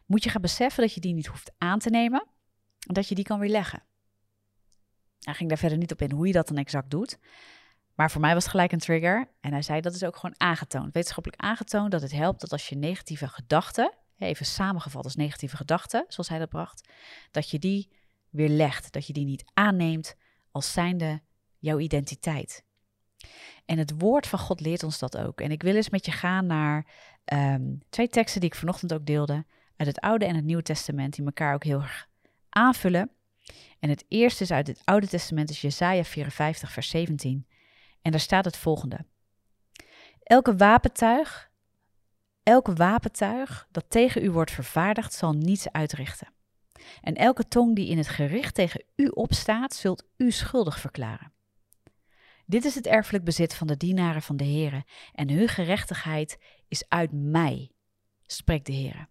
moet 0.05 0.23
je 0.23 0.29
gaan 0.29 0.41
beseffen 0.41 0.83
dat 0.83 0.93
je 0.93 0.99
die 0.99 1.13
niet 1.13 1.25
hoeft 1.25 1.51
aan 1.57 1.79
te 1.79 1.89
nemen 1.89 2.27
en 2.87 2.93
dat 2.93 3.07
je 3.07 3.15
die 3.15 3.23
kan 3.23 3.39
weerleggen. 3.39 3.83
Hij 5.19 5.33
ging 5.33 5.49
daar 5.49 5.57
verder 5.57 5.77
niet 5.77 5.91
op 5.91 6.01
in 6.01 6.11
hoe 6.11 6.27
je 6.27 6.33
dat 6.33 6.47
dan 6.47 6.57
exact 6.57 6.89
doet. 6.89 7.17
Maar 7.95 8.11
voor 8.11 8.21
mij 8.21 8.33
was 8.33 8.43
het 8.43 8.51
gelijk 8.51 8.71
een 8.71 8.79
trigger. 8.79 9.29
En 9.39 9.51
hij 9.51 9.61
zei 9.61 9.81
dat 9.81 9.93
is 9.93 10.03
ook 10.03 10.15
gewoon 10.15 10.39
aangetoond, 10.39 10.93
wetenschappelijk 10.93 11.41
aangetoond, 11.41 11.91
dat 11.91 12.01
het 12.01 12.11
helpt 12.11 12.41
dat 12.41 12.51
als 12.51 12.69
je 12.69 12.75
negatieve 12.75 13.27
gedachten, 13.27 13.93
even 14.17 14.45
samengevat 14.45 15.03
als 15.03 15.15
negatieve 15.15 15.55
gedachten, 15.55 16.05
zoals 16.07 16.29
hij 16.29 16.39
dat 16.39 16.49
bracht, 16.49 16.89
dat 17.31 17.49
je 17.49 17.59
die 17.59 17.89
weer 18.35 18.49
legt. 18.49 18.93
Dat 18.93 19.07
je 19.07 19.13
die 19.13 19.25
niet 19.25 19.45
aanneemt 19.53 20.15
als 20.51 20.71
zijnde 20.71 21.21
jouw 21.59 21.79
identiteit. 21.79 22.63
En 23.65 23.77
het 23.77 23.93
woord 23.97 24.27
van 24.27 24.39
God 24.39 24.59
leert 24.59 24.83
ons 24.83 24.99
dat 24.99 25.17
ook. 25.17 25.41
En 25.41 25.51
ik 25.51 25.63
wil 25.63 25.75
eens 25.75 25.89
met 25.89 26.05
je 26.05 26.11
gaan 26.11 26.45
naar 26.45 26.85
ehm, 27.25 27.75
twee 27.89 28.07
teksten 28.07 28.41
die 28.41 28.49
ik 28.49 28.55
vanochtend 28.55 28.93
ook 28.93 29.05
deelde. 29.05 29.45
Uit 29.75 29.87
het 29.87 29.99
Oude 29.99 30.25
en 30.25 30.35
het 30.35 30.45
Nieuwe 30.45 30.61
Testament, 30.61 31.15
die 31.15 31.25
elkaar 31.25 31.53
ook 31.53 31.63
heel 31.63 31.81
erg 31.81 32.09
aanvullen. 32.49 33.11
En 33.79 33.89
het 33.89 34.05
eerste 34.07 34.43
is 34.43 34.51
uit 34.51 34.67
het 34.67 34.81
Oude 34.83 35.07
Testament, 35.07 35.49
is 35.49 35.61
Jesaja 35.61 36.03
54, 36.03 36.71
vers 36.71 36.89
17. 36.89 37.47
En 38.01 38.11
daar 38.11 38.19
staat 38.19 38.45
het 38.45 38.57
volgende. 38.57 39.05
Elke 40.23 40.55
wapentuig, 40.55 41.51
elke 42.43 42.73
wapentuig 42.73 43.67
dat 43.71 43.85
tegen 43.87 44.23
u 44.23 44.31
wordt 44.31 44.51
vervaardigd, 44.51 45.13
zal 45.13 45.33
niets 45.33 45.71
uitrichten. 45.71 46.27
En 47.01 47.15
elke 47.15 47.47
tong 47.47 47.75
die 47.75 47.89
in 47.89 47.97
het 47.97 48.07
gericht 48.07 48.55
tegen 48.55 48.83
u 48.95 49.07
opstaat, 49.07 49.73
zult 49.73 50.03
u 50.17 50.31
schuldig 50.31 50.79
verklaren. 50.79 51.33
Dit 52.45 52.65
is 52.65 52.75
het 52.75 52.85
erfelijk 52.85 53.23
bezit 53.23 53.55
van 53.55 53.67
de 53.67 53.77
dienaren 53.77 54.21
van 54.21 54.37
de 54.37 54.43
Heere, 54.43 54.85
en 55.13 55.29
hun 55.29 55.47
gerechtigheid 55.47 56.37
is 56.67 56.85
uit 56.89 57.11
mij, 57.11 57.71
spreekt 58.25 58.65
de 58.65 58.73
Heere. 58.73 59.07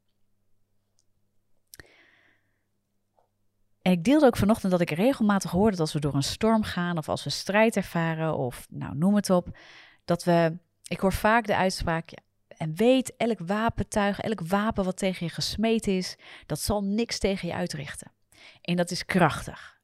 En 3.82 3.92
ik 3.92 4.04
deelde 4.04 4.26
ook 4.26 4.36
vanochtend 4.36 4.72
dat 4.72 4.80
ik 4.80 4.90
regelmatig 4.90 5.50
hoorde 5.50 5.70
dat 5.70 5.80
als 5.80 5.92
we 5.92 6.00
door 6.00 6.14
een 6.14 6.22
storm 6.22 6.62
gaan 6.62 6.98
of 6.98 7.08
als 7.08 7.24
we 7.24 7.30
strijd 7.30 7.76
ervaren 7.76 8.36
of 8.36 8.66
nou 8.70 8.96
noem 8.96 9.14
het 9.14 9.30
op, 9.30 9.58
dat 10.04 10.24
we, 10.24 10.58
ik 10.82 11.00
hoor 11.00 11.12
vaak 11.12 11.46
de 11.46 11.56
uitspraak, 11.56 12.12
en 12.56 12.74
weet, 12.74 13.16
elk 13.16 13.38
wapentuig, 13.38 14.20
elk 14.20 14.40
wapen 14.40 14.84
wat 14.84 14.96
tegen 14.96 15.26
je 15.26 15.32
gesmeed 15.32 15.86
is, 15.86 16.16
dat 16.46 16.60
zal 16.60 16.84
niks 16.84 17.18
tegen 17.18 17.48
je 17.48 17.54
uitrichten. 17.54 18.12
En 18.60 18.76
dat 18.76 18.90
is 18.90 19.04
krachtig. 19.04 19.78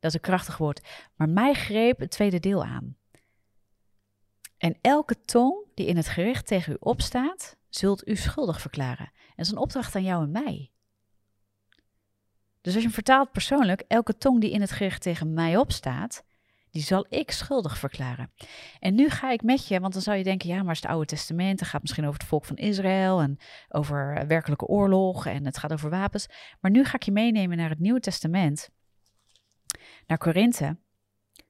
Dat 0.00 0.10
is 0.10 0.14
een 0.14 0.20
krachtig 0.20 0.56
woord. 0.56 0.88
Maar 1.14 1.28
mij 1.28 1.54
greep 1.54 1.98
het 1.98 2.10
tweede 2.10 2.40
deel 2.40 2.64
aan. 2.64 2.96
En 4.58 4.78
elke 4.80 5.24
tong 5.24 5.66
die 5.74 5.86
in 5.86 5.96
het 5.96 6.08
gericht 6.08 6.46
tegen 6.46 6.72
u 6.72 6.76
opstaat, 6.78 7.56
zult 7.68 8.08
u 8.08 8.16
schuldig 8.16 8.60
verklaren. 8.60 9.06
En 9.06 9.34
dat 9.36 9.46
is 9.46 9.52
een 9.52 9.58
opdracht 9.58 9.94
aan 9.94 10.02
jou 10.02 10.22
en 10.22 10.30
mij. 10.30 10.70
Dus 12.60 12.74
als 12.74 12.82
je 12.82 12.88
hem 12.88 13.04
vertaalt 13.04 13.32
persoonlijk, 13.32 13.84
elke 13.88 14.18
tong 14.18 14.40
die 14.40 14.50
in 14.50 14.60
het 14.60 14.70
gericht 14.70 15.02
tegen 15.02 15.32
mij 15.34 15.56
opstaat, 15.56 16.24
die 16.78 16.86
zal 16.86 17.06
ik 17.08 17.30
schuldig 17.30 17.78
verklaren. 17.78 18.32
En 18.80 18.94
nu 18.94 19.08
ga 19.08 19.30
ik 19.30 19.42
met 19.42 19.68
je, 19.68 19.80
want 19.80 19.92
dan 19.92 20.02
zou 20.02 20.16
je 20.16 20.24
denken, 20.24 20.48
ja, 20.48 20.62
maar 20.62 20.74
het 20.74 20.86
Oude 20.86 21.06
Testament, 21.06 21.60
het 21.60 21.68
gaat 21.68 21.80
misschien 21.80 22.04
over 22.04 22.18
het 22.18 22.28
volk 22.28 22.44
van 22.44 22.56
Israël 22.56 23.20
en 23.20 23.38
over 23.68 24.26
werkelijke 24.26 24.66
oorlog 24.66 25.26
en 25.26 25.44
het 25.44 25.58
gaat 25.58 25.72
over 25.72 25.90
wapens. 25.90 26.26
Maar 26.60 26.70
nu 26.70 26.84
ga 26.84 26.94
ik 26.94 27.02
je 27.02 27.12
meenemen 27.12 27.56
naar 27.56 27.70
het 27.70 27.78
Nieuwe 27.78 28.00
Testament, 28.00 28.70
naar 30.06 30.18
Korinthe, 30.18 30.76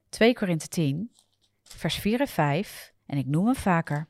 2 0.09 0.33
Korinthe 0.33 0.67
10, 0.67 1.11
vers 1.63 1.95
4 1.95 2.19
en 2.19 2.27
5. 2.27 2.93
En 3.05 3.17
ik 3.17 3.25
noem 3.25 3.45
hem 3.45 3.55
vaker. 3.55 4.07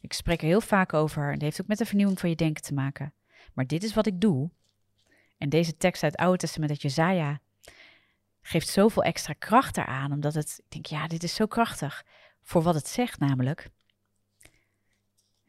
Ik 0.00 0.12
spreek 0.12 0.40
er 0.40 0.46
heel 0.46 0.60
vaak 0.60 0.92
over 0.92 1.26
en 1.26 1.32
het 1.32 1.42
heeft 1.42 1.60
ook 1.60 1.66
met 1.66 1.78
de 1.78 1.86
vernieuwing 1.86 2.20
van 2.20 2.30
je 2.30 2.36
denken 2.36 2.62
te 2.62 2.74
maken. 2.74 3.14
Maar 3.54 3.66
dit 3.66 3.82
is 3.82 3.94
wat 3.94 4.06
ik 4.06 4.20
doe. 4.20 4.50
En 5.38 5.48
deze 5.48 5.76
tekst 5.76 6.02
uit 6.02 6.12
het 6.12 6.20
Oude 6.20 6.38
Testament, 6.38 6.70
uit 6.70 6.82
Jezaja, 6.82 7.40
geeft 8.42 8.68
zoveel 8.68 9.02
extra 9.02 9.32
kracht 9.32 9.76
eraan, 9.76 10.12
omdat 10.12 10.34
het, 10.34 10.60
ik 10.64 10.70
denk, 10.70 10.86
ja, 10.86 11.06
dit 11.06 11.22
is 11.22 11.34
zo 11.34 11.46
krachtig 11.46 12.04
voor 12.42 12.62
wat 12.62 12.74
het 12.74 12.88
zegt 12.88 13.18
namelijk. 13.18 13.70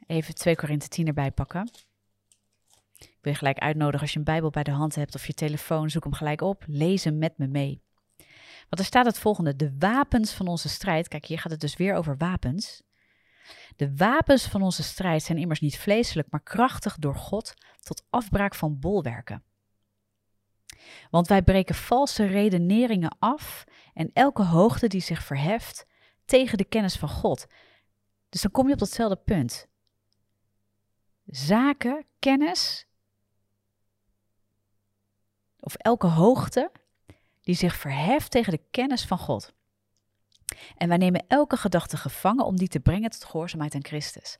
Even 0.05 0.35
2 0.35 0.55
Korinthe 0.55 0.87
10 0.87 1.07
erbij 1.07 1.31
pakken. 1.31 1.69
Ik 2.97 3.17
wil 3.21 3.31
je 3.31 3.37
gelijk 3.37 3.57
uitnodigen 3.57 4.01
als 4.01 4.11
je 4.11 4.17
een 4.17 4.23
Bijbel 4.25 4.49
bij 4.49 4.63
de 4.63 4.71
hand 4.71 4.95
hebt 4.95 5.15
of 5.15 5.27
je 5.27 5.33
telefoon, 5.33 5.89
zoek 5.89 6.03
hem 6.03 6.13
gelijk 6.13 6.41
op, 6.41 6.63
lees 6.67 7.03
hem 7.03 7.17
met 7.17 7.37
me 7.37 7.47
mee. 7.47 7.81
Want 8.59 8.81
er 8.81 8.85
staat 8.85 9.05
het 9.05 9.19
volgende, 9.19 9.55
de 9.55 9.75
wapens 9.79 10.33
van 10.33 10.47
onze 10.47 10.69
strijd, 10.69 11.07
kijk 11.07 11.25
hier 11.25 11.39
gaat 11.39 11.51
het 11.51 11.61
dus 11.61 11.75
weer 11.75 11.95
over 11.95 12.17
wapens. 12.17 12.83
De 13.75 13.95
wapens 13.95 14.47
van 14.47 14.61
onze 14.61 14.83
strijd 14.83 15.23
zijn 15.23 15.37
immers 15.37 15.59
niet 15.59 15.79
vleeselijk, 15.79 16.27
maar 16.31 16.43
krachtig 16.43 16.95
door 16.95 17.15
God 17.15 17.53
tot 17.79 18.05
afbraak 18.09 18.55
van 18.55 18.79
bolwerken. 18.79 19.43
Want 21.09 21.27
wij 21.27 21.41
breken 21.41 21.75
valse 21.75 22.25
redeneringen 22.25 23.15
af 23.19 23.63
en 23.93 24.09
elke 24.13 24.43
hoogte 24.43 24.87
die 24.87 25.01
zich 25.01 25.23
verheft 25.23 25.85
tegen 26.25 26.57
de 26.57 26.65
kennis 26.65 26.95
van 26.95 27.09
God. 27.09 27.45
Dus 28.29 28.41
dan 28.41 28.51
kom 28.51 28.67
je 28.67 28.73
op 28.73 28.79
datzelfde 28.79 29.15
punt. 29.15 29.67
Zaken, 31.25 32.05
kennis, 32.19 32.87
of 35.59 35.75
elke 35.75 36.07
hoogte 36.07 36.71
die 37.41 37.55
zich 37.55 37.75
verheft 37.75 38.31
tegen 38.31 38.51
de 38.51 38.61
kennis 38.71 39.05
van 39.05 39.17
God. 39.17 39.53
En 40.77 40.87
wij 40.87 40.97
nemen 40.97 41.25
elke 41.27 41.57
gedachte 41.57 41.97
gevangen 41.97 42.45
om 42.45 42.55
die 42.55 42.67
te 42.67 42.79
brengen 42.79 43.09
tot 43.09 43.23
gehoorzaamheid 43.23 43.75
aan 43.75 43.85
Christus. 43.85 44.37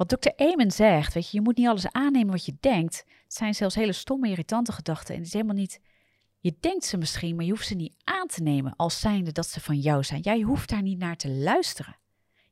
Wat 0.00 0.08
dokter 0.08 0.32
Eamon 0.36 0.70
zegt, 0.70 1.14
weet 1.14 1.30
je, 1.30 1.36
je 1.36 1.42
moet 1.42 1.56
niet 1.56 1.66
alles 1.66 1.92
aannemen 1.92 2.30
wat 2.30 2.44
je 2.44 2.56
denkt. 2.60 3.04
Het 3.24 3.34
zijn 3.34 3.54
zelfs 3.54 3.74
hele 3.74 3.92
stomme, 3.92 4.28
irritante 4.28 4.72
gedachten. 4.72 5.14
En 5.14 5.18
het 5.18 5.26
is 5.26 5.32
helemaal 5.32 5.54
niet. 5.54 5.80
Je 6.38 6.56
denkt 6.60 6.84
ze 6.84 6.96
misschien, 6.96 7.36
maar 7.36 7.44
je 7.44 7.50
hoeft 7.50 7.66
ze 7.66 7.74
niet 7.74 7.94
aan 8.04 8.26
te 8.26 8.42
nemen 8.42 8.76
als 8.76 9.00
zijnde 9.00 9.32
dat 9.32 9.46
ze 9.46 9.60
van 9.60 9.78
jou 9.78 10.04
zijn. 10.04 10.20
Jij 10.20 10.40
hoeft 10.40 10.68
daar 10.68 10.82
niet 10.82 10.98
naar 10.98 11.16
te 11.16 11.28
luisteren. 11.28 11.96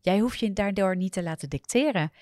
Jij 0.01 0.19
hoeft 0.19 0.39
je 0.39 0.53
daardoor 0.53 0.97
niet 0.97 1.13
te 1.13 1.23
laten 1.23 1.49
dicteren. 1.49 2.13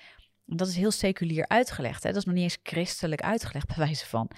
Dat 0.45 0.67
is 0.67 0.75
heel 0.75 0.91
seculier 0.91 1.47
uitgelegd. 1.47 2.03
Hè? 2.03 2.09
Dat 2.09 2.19
is 2.19 2.25
nog 2.25 2.35
niet 2.35 2.43
eens 2.43 2.59
christelijk 2.63 3.21
uitgelegd, 3.21 3.67
bij 3.75 3.77
wijze 3.77 4.05
van. 4.05 4.29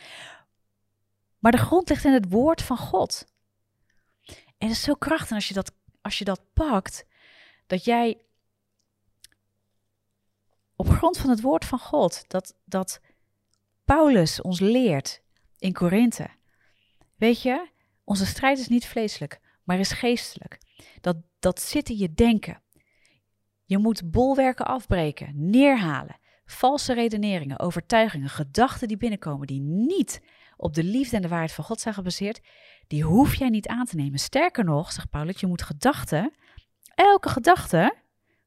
Maar 1.39 1.51
de 1.51 1.57
grond 1.57 1.89
ligt 1.89 2.05
in 2.05 2.13
het 2.13 2.29
woord 2.29 2.61
van 2.61 2.77
God. 2.77 3.25
En 4.27 4.67
het 4.67 4.71
is 4.71 4.81
zo 4.81 4.93
krachtig 4.93 5.35
als 5.35 5.47
je 5.47 5.53
dat, 5.53 5.71
als 6.01 6.17
je 6.17 6.25
dat 6.25 6.41
pakt, 6.53 7.05
dat 7.67 7.85
jij 7.85 8.21
op 10.79 10.89
grond 10.89 11.17
van 11.17 11.29
het 11.29 11.41
woord 11.41 11.65
van 11.65 11.79
God, 11.79 12.23
dat, 12.27 12.55
dat 12.65 13.01
Paulus 13.85 14.41
ons 14.41 14.59
leert 14.59 15.21
in 15.57 15.73
Korinthe. 15.73 16.29
Weet 17.15 17.41
je, 17.41 17.69
onze 18.03 18.25
strijd 18.25 18.59
is 18.59 18.67
niet 18.67 18.87
vleeselijk, 18.87 19.39
maar 19.63 19.79
is 19.79 19.91
geestelijk. 19.91 20.57
Dat, 21.01 21.17
dat 21.39 21.61
zit 21.61 21.89
in 21.89 21.97
je 21.97 22.13
denken. 22.13 22.61
Je 23.65 23.77
moet 23.77 24.11
bolwerken 24.11 24.65
afbreken, 24.65 25.49
neerhalen, 25.49 26.19
valse 26.45 26.93
redeneringen, 26.93 27.59
overtuigingen, 27.59 28.29
gedachten 28.29 28.87
die 28.87 28.97
binnenkomen 28.97 29.47
die 29.47 29.61
niet 29.61 30.21
op 30.57 30.73
de 30.73 30.83
liefde 30.83 31.15
en 31.15 31.21
de 31.21 31.27
waarheid 31.27 31.51
van 31.51 31.63
God 31.63 31.81
zijn 31.81 31.93
gebaseerd, 31.93 32.41
die 32.87 33.03
hoef 33.03 33.35
jij 33.35 33.49
niet 33.49 33.67
aan 33.67 33.85
te 33.85 33.95
nemen. 33.95 34.19
Sterker 34.19 34.63
nog, 34.63 34.91
zegt 34.91 35.09
Paulus, 35.09 35.39
je 35.39 35.47
moet 35.47 35.61
gedachten, 35.61 36.33
elke 36.95 37.29
gedachte, 37.29 37.95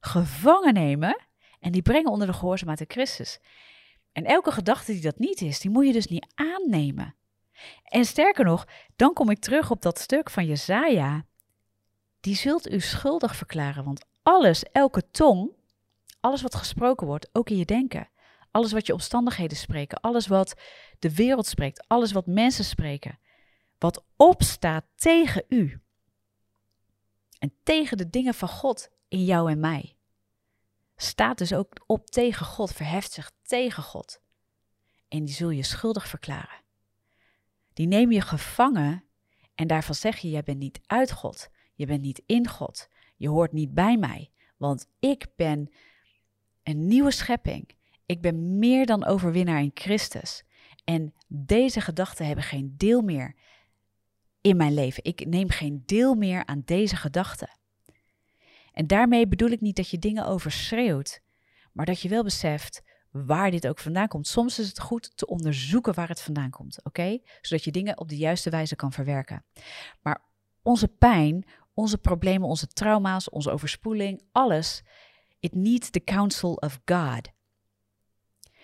gevangen 0.01 0.75
nemen 0.75 1.31
en 1.62 1.73
die 1.73 1.83
brengen 1.83 2.11
onder 2.11 2.26
de 2.26 2.33
gehoorzaamheid 2.33 2.85
Christus. 2.87 3.40
En 4.12 4.25
elke 4.25 4.52
gedachte 4.52 4.92
die 4.92 5.00
dat 5.00 5.19
niet 5.19 5.40
is, 5.40 5.61
die 5.61 5.71
moet 5.71 5.87
je 5.87 5.92
dus 5.92 6.07
niet 6.07 6.26
aannemen. 6.35 7.14
En 7.85 8.04
sterker 8.04 8.45
nog, 8.45 8.66
dan 8.97 9.12
kom 9.12 9.31
ik 9.31 9.38
terug 9.38 9.71
op 9.71 9.83
dat 9.83 9.99
stuk 9.99 10.31
van 10.31 10.47
Jezaja. 10.47 11.26
Die 12.21 12.35
zult 12.35 12.71
u 12.71 12.81
schuldig 12.81 13.37
verklaren, 13.37 13.85
want 13.85 14.04
alles, 14.23 14.62
elke 14.62 15.11
tong, 15.11 15.50
alles 16.21 16.42
wat 16.42 16.54
gesproken 16.54 17.07
wordt, 17.07 17.28
ook 17.33 17.50
in 17.50 17.57
je 17.57 17.64
denken, 17.64 18.09
alles 18.50 18.73
wat 18.73 18.87
je 18.87 18.92
omstandigheden 18.92 19.57
spreken, 19.57 20.00
alles 20.00 20.26
wat 20.26 20.61
de 20.99 21.14
wereld 21.14 21.47
spreekt, 21.47 21.85
alles 21.87 22.12
wat 22.12 22.26
mensen 22.26 22.64
spreken, 22.64 23.19
wat 23.78 24.04
opstaat 24.16 24.85
tegen 24.95 25.45
u 25.49 25.81
en 27.38 27.52
tegen 27.62 27.97
de 27.97 28.11
dingen 28.11 28.35
van 28.35 28.49
God 28.49 28.90
in 29.09 29.25
jou 29.25 29.50
en 29.50 29.61
mij 29.61 29.97
staat 31.02 31.38
dus 31.38 31.54
ook 31.54 31.85
op 31.87 32.11
tegen 32.11 32.47
God, 32.47 32.73
verheft 32.73 33.12
zich 33.12 33.32
tegen 33.42 33.82
God. 33.82 34.21
En 35.09 35.25
die 35.25 35.35
zul 35.35 35.50
je 35.50 35.62
schuldig 35.62 36.09
verklaren. 36.09 36.61
Die 37.73 37.87
neem 37.87 38.12
je 38.12 38.21
gevangen 38.21 39.04
en 39.54 39.66
daarvan 39.66 39.94
zeg 39.94 40.18
je, 40.18 40.30
jij 40.30 40.42
bent 40.42 40.59
niet 40.59 40.80
uit 40.87 41.12
God, 41.12 41.50
je 41.75 41.87
bent 41.87 42.02
niet 42.02 42.23
in 42.26 42.49
God, 42.49 42.88
je 43.16 43.28
hoort 43.28 43.52
niet 43.52 43.75
bij 43.75 43.97
mij, 43.97 44.30
want 44.56 44.87
ik 44.99 45.26
ben 45.37 45.73
een 46.62 46.87
nieuwe 46.87 47.11
schepping. 47.11 47.75
Ik 48.06 48.21
ben 48.21 48.59
meer 48.59 48.87
dan 48.87 49.04
overwinnaar 49.04 49.62
in 49.62 49.71
Christus. 49.75 50.44
En 50.85 51.14
deze 51.28 51.80
gedachten 51.80 52.26
hebben 52.26 52.44
geen 52.44 52.75
deel 52.76 53.00
meer 53.00 53.35
in 54.40 54.56
mijn 54.56 54.75
leven. 54.75 55.04
Ik 55.04 55.26
neem 55.26 55.50
geen 55.50 55.82
deel 55.87 56.14
meer 56.14 56.47
aan 56.47 56.62
deze 56.64 56.97
gedachten. 56.97 57.61
En 58.73 58.87
daarmee 58.87 59.29
bedoel 59.29 59.50
ik 59.50 59.61
niet 59.61 59.76
dat 59.76 59.88
je 59.88 59.99
dingen 59.99 60.26
overschreeuwt, 60.26 61.21
maar 61.73 61.87
dat 61.87 62.00
je 62.00 62.09
wel 62.09 62.23
beseft 62.23 62.83
waar 63.11 63.50
dit 63.50 63.67
ook 63.67 63.79
vandaan 63.79 64.09
komt. 64.09 64.26
Soms 64.26 64.59
is 64.59 64.69
het 64.69 64.81
goed 64.81 65.17
te 65.17 65.26
onderzoeken 65.26 65.95
waar 65.95 66.09
het 66.09 66.23
vandaan 66.23 66.50
komt, 66.50 66.85
oké? 66.85 67.19
Zodat 67.41 67.64
je 67.64 67.71
dingen 67.71 67.99
op 67.99 68.09
de 68.09 68.17
juiste 68.17 68.50
wijze 68.50 68.76
kan 68.76 68.93
verwerken. 68.93 69.45
Maar 70.02 70.25
onze 70.62 70.88
pijn, 70.88 71.47
onze 71.75 71.99
problemen, 71.99 72.49
onze 72.49 72.67
trauma's, 72.67 73.31
onze 73.31 73.50
overspoeling, 73.50 74.23
alles, 74.33 74.83
it 75.41 75.55
needs 75.55 75.91
the 75.91 76.05
counsel 76.05 76.55
of 76.55 76.81
God. 76.85 77.29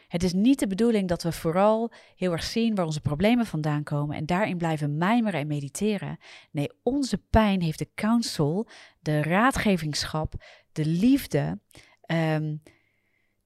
Het 0.09 0.23
is 0.23 0.33
niet 0.33 0.59
de 0.59 0.67
bedoeling 0.67 1.09
dat 1.09 1.23
we 1.23 1.33
vooral 1.33 1.93
heel 2.17 2.33
erg 2.33 2.43
zien 2.43 2.75
waar 2.75 2.85
onze 2.85 3.01
problemen 3.01 3.47
vandaan 3.47 3.83
komen 3.83 4.17
en 4.17 4.27
daarin 4.27 4.57
blijven 4.57 4.97
mijmeren 4.97 5.41
en 5.41 5.47
mediteren. 5.47 6.19
Nee, 6.51 6.71
onze 6.83 7.19
pijn 7.19 7.63
heeft 7.63 7.79
de 7.79 7.89
counsel, 7.95 8.69
de 9.01 9.23
raadgevingschap, 9.23 10.35
de 10.73 10.87
liefde, 10.87 11.61
ehm, 12.01 12.57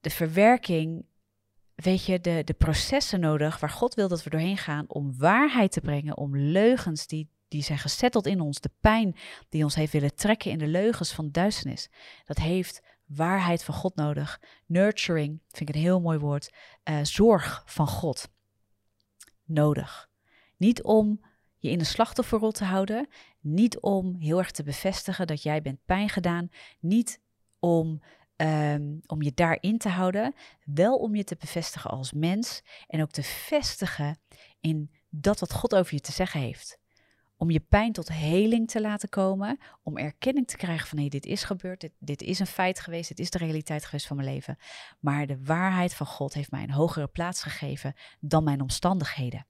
de 0.00 0.10
verwerking, 0.10 1.04
weet 1.74 2.04
je, 2.04 2.20
de, 2.20 2.42
de 2.44 2.54
processen 2.54 3.20
nodig 3.20 3.60
waar 3.60 3.70
God 3.70 3.94
wil 3.94 4.08
dat 4.08 4.22
we 4.22 4.30
doorheen 4.30 4.58
gaan 4.58 4.84
om 4.88 5.18
waarheid 5.18 5.72
te 5.72 5.80
brengen, 5.80 6.16
om 6.16 6.36
leugens 6.36 7.06
die, 7.06 7.28
die 7.48 7.62
zijn 7.62 7.78
gezetteld 7.78 8.26
in 8.26 8.40
ons, 8.40 8.60
de 8.60 8.70
pijn 8.80 9.16
die 9.48 9.64
ons 9.64 9.74
heeft 9.74 9.92
willen 9.92 10.14
trekken 10.14 10.50
in 10.50 10.58
de 10.58 10.66
leugens 10.66 11.12
van 11.12 11.30
duisternis. 11.30 11.90
Dat 12.24 12.38
heeft 12.38 12.82
waarheid 13.14 13.64
van 13.64 13.74
God 13.74 13.96
nodig. 13.96 14.40
Nurturing, 14.66 15.40
vind 15.48 15.68
ik 15.68 15.74
een 15.74 15.80
heel 15.80 16.00
mooi 16.00 16.18
woord. 16.18 16.52
Uh, 16.84 16.98
zorg 17.02 17.62
van 17.66 17.86
God 17.86 18.28
nodig. 19.44 20.10
Niet 20.56 20.82
om 20.82 21.24
je 21.58 21.70
in 21.70 21.78
een 21.78 21.86
slachtofferrol 21.86 22.50
te 22.50 22.64
houden. 22.64 23.08
Niet 23.40 23.80
om 23.80 24.16
heel 24.18 24.38
erg 24.38 24.50
te 24.50 24.62
bevestigen 24.62 25.26
dat 25.26 25.42
jij 25.42 25.62
bent 25.62 25.84
pijn 25.84 26.08
gedaan. 26.08 26.48
Niet 26.80 27.20
om, 27.58 28.02
um, 28.36 29.00
om 29.06 29.22
je 29.22 29.32
daarin 29.34 29.78
te 29.78 29.88
houden. 29.88 30.34
Wel 30.64 30.96
om 30.96 31.14
je 31.14 31.24
te 31.24 31.36
bevestigen 31.38 31.90
als 31.90 32.12
mens. 32.12 32.62
En 32.86 33.02
ook 33.02 33.10
te 33.10 33.22
vestigen 33.22 34.18
in 34.60 34.90
dat 35.08 35.40
wat 35.40 35.52
God 35.52 35.74
over 35.74 35.94
je 35.94 36.00
te 36.00 36.12
zeggen 36.12 36.40
heeft 36.40 36.80
om 37.42 37.50
je 37.50 37.60
pijn 37.60 37.92
tot 37.92 38.08
heling 38.08 38.68
te 38.70 38.80
laten 38.80 39.08
komen, 39.08 39.58
om 39.82 39.98
erkenning 39.98 40.46
te 40.46 40.56
krijgen 40.56 40.88
van 40.88 40.98
hé, 40.98 41.08
dit 41.08 41.26
is 41.26 41.44
gebeurd, 41.44 41.80
dit, 41.80 41.92
dit 41.98 42.22
is 42.22 42.38
een 42.38 42.46
feit 42.46 42.80
geweest, 42.80 43.08
dit 43.08 43.18
is 43.18 43.30
de 43.30 43.38
realiteit 43.38 43.84
geweest 43.84 44.06
van 44.06 44.16
mijn 44.16 44.28
leven. 44.28 44.56
Maar 45.00 45.26
de 45.26 45.44
waarheid 45.44 45.94
van 45.94 46.06
God 46.06 46.34
heeft 46.34 46.50
mij 46.50 46.62
een 46.62 46.70
hogere 46.70 47.06
plaats 47.06 47.42
gegeven 47.42 47.94
dan 48.20 48.44
mijn 48.44 48.60
omstandigheden. 48.60 49.46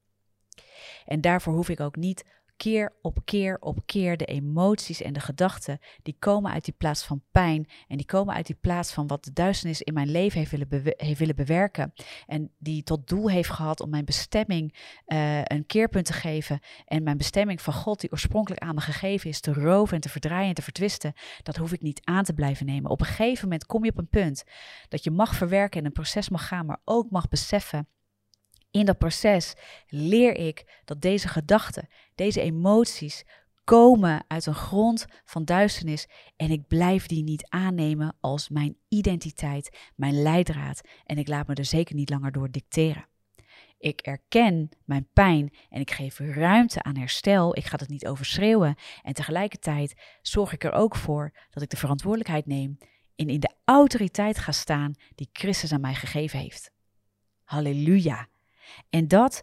En 1.05 1.21
daarvoor 1.21 1.53
hoef 1.53 1.69
ik 1.69 1.79
ook 1.79 1.95
niet 1.95 2.25
keer 2.63 2.93
op 3.01 3.17
keer 3.25 3.57
op 3.59 3.79
keer 3.85 4.17
de 4.17 4.25
emoties 4.25 5.01
en 5.01 5.13
de 5.13 5.19
gedachten 5.19 5.79
die 6.03 6.15
komen 6.19 6.51
uit 6.51 6.65
die 6.65 6.73
plaats 6.77 7.03
van 7.03 7.21
pijn 7.31 7.67
en 7.87 7.97
die 7.97 8.05
komen 8.05 8.35
uit 8.35 8.45
die 8.45 8.55
plaats 8.61 8.93
van 8.93 9.07
wat 9.07 9.23
de 9.23 9.33
duisternis 9.33 9.81
in 9.81 9.93
mijn 9.93 10.11
leven 10.11 10.39
heeft 10.39 10.51
willen, 10.51 11.17
willen 11.17 11.35
bewerken 11.35 11.93
en 12.27 12.51
die 12.57 12.83
tot 12.83 13.07
doel 13.07 13.29
heeft 13.29 13.49
gehad 13.49 13.81
om 13.81 13.89
mijn 13.89 14.05
bestemming 14.05 14.75
uh, 15.07 15.43
een 15.43 15.65
keerpunt 15.65 16.05
te 16.05 16.13
geven 16.13 16.59
en 16.85 17.03
mijn 17.03 17.17
bestemming 17.17 17.61
van 17.61 17.73
God 17.73 17.99
die 17.99 18.11
oorspronkelijk 18.11 18.61
aan 18.61 18.75
me 18.75 18.81
gegeven 18.81 19.29
is 19.29 19.39
te 19.39 19.53
roven 19.53 19.95
en 19.95 20.01
te 20.01 20.09
verdraaien 20.09 20.47
en 20.47 20.53
te 20.53 20.61
vertwisten, 20.61 21.13
dat 21.41 21.55
hoef 21.55 21.71
ik 21.71 21.81
niet 21.81 22.01
aan 22.03 22.23
te 22.23 22.33
blijven 22.33 22.65
nemen. 22.65 22.91
Op 22.91 22.99
een 22.99 23.05
gegeven 23.05 23.43
moment 23.43 23.65
kom 23.65 23.83
je 23.83 23.91
op 23.91 23.97
een 23.97 24.07
punt 24.07 24.43
dat 24.89 25.03
je 25.03 25.11
mag 25.11 25.35
verwerken 25.35 25.79
en 25.79 25.85
een 25.85 25.91
proces 25.91 26.29
mag 26.29 26.47
gaan, 26.47 26.65
maar 26.65 26.81
ook 26.83 27.09
mag 27.09 27.27
beseffen 27.27 27.87
in 28.73 28.85
dat 28.85 28.97
proces 28.97 29.53
leer 29.87 30.35
ik 30.35 30.81
dat 30.85 31.01
deze 31.01 31.27
gedachten, 31.27 31.87
deze 32.15 32.41
emoties 32.41 33.23
komen 33.63 34.23
uit 34.27 34.45
een 34.45 34.53
grond 34.53 35.05
van 35.25 35.45
duisternis 35.45 36.07
en 36.35 36.51
ik 36.51 36.67
blijf 36.67 37.05
die 37.05 37.23
niet 37.23 37.49
aannemen 37.49 38.17
als 38.19 38.49
mijn 38.49 38.77
identiteit, 38.87 39.77
mijn 39.95 40.21
leidraad 40.21 40.81
en 41.05 41.17
ik 41.17 41.27
laat 41.27 41.47
me 41.47 41.53
er 41.53 41.65
zeker 41.65 41.95
niet 41.95 42.09
langer 42.09 42.31
door 42.31 42.51
dicteren. 42.51 43.07
Ik 43.77 44.01
erken 44.01 44.69
mijn 44.85 45.07
pijn 45.13 45.53
en 45.69 45.81
ik 45.81 45.91
geef 45.91 46.19
ruimte 46.19 46.83
aan 46.83 46.97
herstel. 46.97 47.57
Ik 47.57 47.65
ga 47.65 47.77
het 47.77 47.89
niet 47.89 48.07
overschreeuwen. 48.07 48.75
En 49.01 49.13
tegelijkertijd 49.13 50.01
zorg 50.21 50.53
ik 50.53 50.63
er 50.63 50.71
ook 50.71 50.95
voor 50.95 51.33
dat 51.49 51.63
ik 51.63 51.69
de 51.69 51.77
verantwoordelijkheid 51.77 52.45
neem 52.45 52.77
en 53.15 53.29
in 53.29 53.39
de 53.39 53.55
autoriteit 53.65 54.37
ga 54.37 54.51
staan 54.51 54.93
die 55.15 55.29
Christus 55.31 55.71
aan 55.71 55.81
mij 55.81 55.95
gegeven 55.95 56.39
heeft. 56.39 56.71
Halleluja. 57.43 58.27
En 58.89 59.07
dat, 59.07 59.41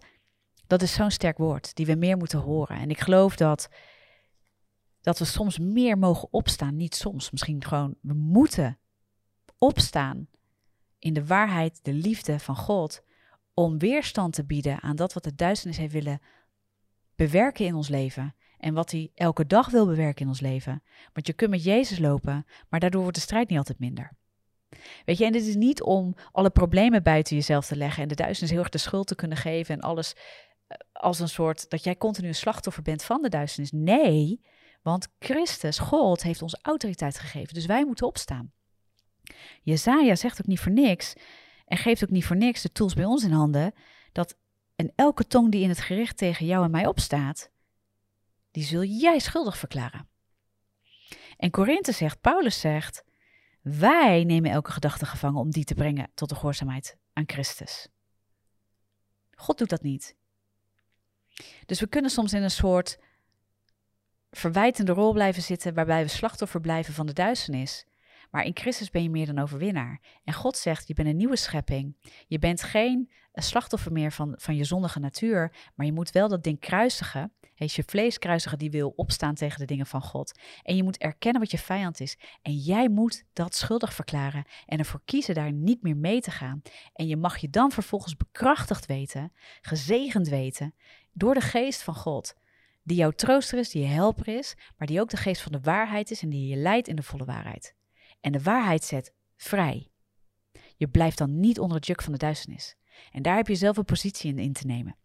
dat 0.66 0.82
is 0.82 0.92
zo'n 0.92 1.10
sterk 1.10 1.38
woord 1.38 1.74
die 1.74 1.86
we 1.86 1.94
meer 1.94 2.16
moeten 2.16 2.38
horen. 2.38 2.76
En 2.76 2.90
ik 2.90 3.00
geloof 3.00 3.36
dat, 3.36 3.68
dat 5.00 5.18
we 5.18 5.24
soms 5.24 5.58
meer 5.58 5.98
mogen 5.98 6.32
opstaan. 6.32 6.76
Niet 6.76 6.94
soms, 6.94 7.30
misschien 7.30 7.64
gewoon, 7.64 7.94
we 8.00 8.14
moeten 8.14 8.78
opstaan 9.58 10.28
in 10.98 11.12
de 11.12 11.26
waarheid, 11.26 11.78
de 11.82 11.92
liefde 11.92 12.38
van 12.38 12.56
God. 12.56 13.02
Om 13.54 13.78
weerstand 13.78 14.34
te 14.34 14.44
bieden 14.44 14.80
aan 14.80 14.96
dat 14.96 15.12
wat 15.12 15.24
de 15.24 15.34
duisternis 15.34 15.78
heeft 15.78 15.92
willen 15.92 16.20
bewerken 17.14 17.66
in 17.66 17.74
ons 17.74 17.88
leven. 17.88 18.34
En 18.58 18.74
wat 18.74 18.90
hij 18.90 19.10
elke 19.14 19.46
dag 19.46 19.70
wil 19.70 19.86
bewerken 19.86 20.22
in 20.22 20.28
ons 20.28 20.40
leven. 20.40 20.82
Want 21.12 21.26
je 21.26 21.32
kunt 21.32 21.50
met 21.50 21.64
Jezus 21.64 21.98
lopen, 21.98 22.46
maar 22.68 22.80
daardoor 22.80 23.02
wordt 23.02 23.16
de 23.16 23.22
strijd 23.22 23.48
niet 23.48 23.58
altijd 23.58 23.78
minder. 23.78 24.18
Weet 25.04 25.18
je, 25.18 25.24
en 25.24 25.32
dit 25.32 25.46
is 25.46 25.54
niet 25.54 25.82
om 25.82 26.14
alle 26.32 26.50
problemen 26.50 27.02
buiten 27.02 27.36
jezelf 27.36 27.66
te 27.66 27.76
leggen 27.76 28.02
en 28.02 28.08
de 28.08 28.14
duisternis 28.14 28.50
heel 28.50 28.60
erg 28.60 28.68
de 28.68 28.78
schuld 28.78 29.06
te 29.06 29.14
kunnen 29.14 29.38
geven 29.38 29.74
en 29.74 29.80
alles 29.80 30.14
eh, 30.66 30.76
als 30.92 31.18
een 31.18 31.28
soort 31.28 31.70
dat 31.70 31.84
jij 31.84 31.96
continu 31.96 32.28
een 32.28 32.34
slachtoffer 32.34 32.82
bent 32.82 33.02
van 33.02 33.22
de 33.22 33.28
duisternis. 33.28 33.72
Nee, 33.72 34.40
want 34.82 35.08
Christus, 35.18 35.78
God, 35.78 36.22
heeft 36.22 36.42
ons 36.42 36.58
autoriteit 36.62 37.18
gegeven, 37.18 37.54
dus 37.54 37.66
wij 37.66 37.84
moeten 37.84 38.06
opstaan. 38.06 38.52
Jezaja 39.62 40.14
zegt 40.14 40.40
ook 40.40 40.46
niet 40.46 40.60
voor 40.60 40.72
niks 40.72 41.14
en 41.66 41.76
geeft 41.76 42.04
ook 42.04 42.10
niet 42.10 42.24
voor 42.24 42.36
niks 42.36 42.62
de 42.62 42.72
tools 42.72 42.94
bij 42.94 43.04
ons 43.04 43.24
in 43.24 43.32
handen, 43.32 43.74
dat 44.12 44.38
en 44.76 44.92
elke 44.96 45.26
tong 45.26 45.50
die 45.50 45.62
in 45.62 45.68
het 45.68 45.80
gericht 45.80 46.16
tegen 46.16 46.46
jou 46.46 46.64
en 46.64 46.70
mij 46.70 46.86
opstaat, 46.86 47.50
die 48.50 48.64
zul 48.64 48.82
jij 48.82 49.18
schuldig 49.18 49.58
verklaren. 49.58 50.08
En 51.36 51.50
Korinthe 51.50 51.92
zegt, 51.92 52.20
Paulus 52.20 52.60
zegt, 52.60 53.04
wij 53.62 54.24
nemen 54.24 54.50
elke 54.50 54.70
gedachte 54.70 55.06
gevangen 55.06 55.40
om 55.40 55.50
die 55.50 55.64
te 55.64 55.74
brengen 55.74 56.10
tot 56.14 56.28
de 56.28 56.34
gehoorzaamheid 56.34 56.96
aan 57.12 57.24
Christus. 57.26 57.88
God 59.34 59.58
doet 59.58 59.68
dat 59.68 59.82
niet. 59.82 60.16
Dus 61.66 61.80
we 61.80 61.86
kunnen 61.86 62.10
soms 62.10 62.32
in 62.32 62.42
een 62.42 62.50
soort 62.50 62.98
verwijtende 64.30 64.92
rol 64.92 65.12
blijven 65.12 65.42
zitten 65.42 65.74
waarbij 65.74 66.02
we 66.02 66.08
slachtoffer 66.08 66.60
blijven 66.60 66.94
van 66.94 67.06
de 67.06 67.12
duisternis. 67.12 67.86
Maar 68.30 68.44
in 68.44 68.56
Christus 68.56 68.90
ben 68.90 69.02
je 69.02 69.10
meer 69.10 69.26
dan 69.26 69.38
overwinnaar. 69.38 70.00
En 70.24 70.32
God 70.32 70.56
zegt, 70.56 70.88
je 70.88 70.94
bent 70.94 71.08
een 71.08 71.16
nieuwe 71.16 71.36
schepping. 71.36 71.96
Je 72.26 72.38
bent 72.38 72.62
geen 72.62 73.10
slachtoffer 73.32 73.92
meer 73.92 74.12
van, 74.12 74.34
van 74.36 74.56
je 74.56 74.64
zondige 74.64 74.98
natuur, 74.98 75.70
maar 75.74 75.86
je 75.86 75.92
moet 75.92 76.10
wel 76.10 76.28
dat 76.28 76.42
ding 76.42 76.60
kruisigen 76.60 77.32
is 77.64 77.76
je 77.76 77.82
vleeskruisige 77.86 78.56
die 78.56 78.70
wil 78.70 78.92
opstaan 78.96 79.34
tegen 79.34 79.58
de 79.58 79.64
dingen 79.64 79.86
van 79.86 80.02
God. 80.02 80.38
En 80.62 80.76
je 80.76 80.82
moet 80.82 80.98
erkennen 80.98 81.40
wat 81.40 81.50
je 81.50 81.58
vijand 81.58 82.00
is. 82.00 82.18
En 82.42 82.56
jij 82.56 82.88
moet 82.88 83.24
dat 83.32 83.54
schuldig 83.54 83.94
verklaren 83.94 84.44
en 84.66 84.78
ervoor 84.78 85.00
kiezen 85.04 85.34
daar 85.34 85.52
niet 85.52 85.82
meer 85.82 85.96
mee 85.96 86.20
te 86.20 86.30
gaan. 86.30 86.62
En 86.92 87.06
je 87.06 87.16
mag 87.16 87.36
je 87.36 87.50
dan 87.50 87.70
vervolgens 87.70 88.16
bekrachtigd 88.16 88.86
weten, 88.86 89.32
gezegend 89.60 90.28
weten, 90.28 90.74
door 91.12 91.34
de 91.34 91.40
geest 91.40 91.82
van 91.82 91.94
God. 91.94 92.34
Die 92.82 92.96
jouw 92.96 93.10
trooster 93.10 93.58
is, 93.58 93.70
die 93.70 93.82
je 93.82 93.88
helper 93.88 94.28
is, 94.28 94.56
maar 94.76 94.86
die 94.86 95.00
ook 95.00 95.10
de 95.10 95.16
geest 95.16 95.42
van 95.42 95.52
de 95.52 95.60
waarheid 95.60 96.10
is 96.10 96.22
en 96.22 96.28
die 96.28 96.48
je 96.48 96.56
leidt 96.56 96.88
in 96.88 96.96
de 96.96 97.02
volle 97.02 97.24
waarheid. 97.24 97.74
En 98.20 98.32
de 98.32 98.42
waarheid 98.42 98.84
zet 98.84 99.14
vrij. 99.36 99.90
Je 100.76 100.88
blijft 100.88 101.18
dan 101.18 101.40
niet 101.40 101.58
onder 101.58 101.76
het 101.76 101.86
juk 101.86 102.02
van 102.02 102.12
de 102.12 102.18
duisternis. 102.18 102.76
En 103.10 103.22
daar 103.22 103.36
heb 103.36 103.46
je 103.46 103.54
zelf 103.54 103.76
een 103.76 103.84
positie 103.84 104.30
in, 104.30 104.38
in 104.38 104.52
te 104.52 104.66
nemen. 104.66 104.96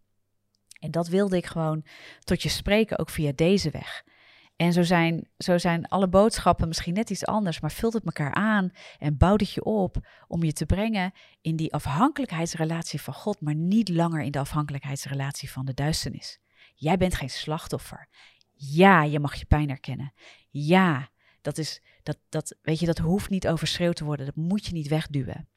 En 0.80 0.92
dat 0.92 1.08
wilde 1.08 1.38
ik 1.38 1.46
gewoon 1.46 1.86
tot 2.20 2.44
je 2.44 2.50
spreken, 2.50 3.00
ook 3.00 3.10
via 3.10 3.32
deze 3.36 3.70
weg. 3.70 4.04
En 4.56 4.74
zo 4.74 4.84
zijn, 4.84 5.30
zo 5.38 5.58
zijn 5.58 5.88
alle 5.88 6.08
boodschappen 6.08 6.68
misschien 6.68 6.94
net 6.94 7.10
iets 7.10 7.26
anders, 7.26 7.60
maar 7.60 7.72
vult 7.72 7.94
het 7.94 8.06
elkaar 8.06 8.34
aan 8.34 8.72
en 8.98 9.18
bouwt 9.18 9.40
het 9.40 9.52
je 9.52 9.64
op 9.64 9.98
om 10.28 10.44
je 10.44 10.54
te 10.54 10.66
brengen 10.66 11.12
in 11.42 11.56
die 11.56 11.74
afhankelijkheidsrelatie 11.74 13.02
van 13.02 13.14
God, 13.14 13.42
maar 13.42 13.56
niet 13.56 13.90
langer 13.90 14.22
in 14.22 14.32
de 14.32 14.40
afhankelijkheidsrelatie 14.40 15.52
van 15.52 15.66
de 15.66 15.74
duisternis. 15.74 16.40
Jij 16.76 16.98
bent 16.98 17.16
geen 17.16 17.30
slachtoffer. 17.30 18.10
Ja, 18.54 19.04
je 19.04 19.20
mag 19.20 19.36
je 19.36 19.46
pijn 19.46 19.70
erkennen. 19.70 20.14
Ja, 20.50 21.10
dat 21.46 21.58
is, 21.58 21.82
dat, 22.04 22.18
dat, 22.30 22.56
weet 22.62 22.80
je, 22.80 22.86
dat 22.86 22.98
hoeft 22.98 23.30
niet 23.30 23.48
overschreeuwd 23.48 23.96
te 23.96 24.06
worden. 24.06 24.26
Dat 24.26 24.36
moet 24.36 24.66
je 24.66 24.74
niet 24.74 24.88
wegduwen. 24.88 25.48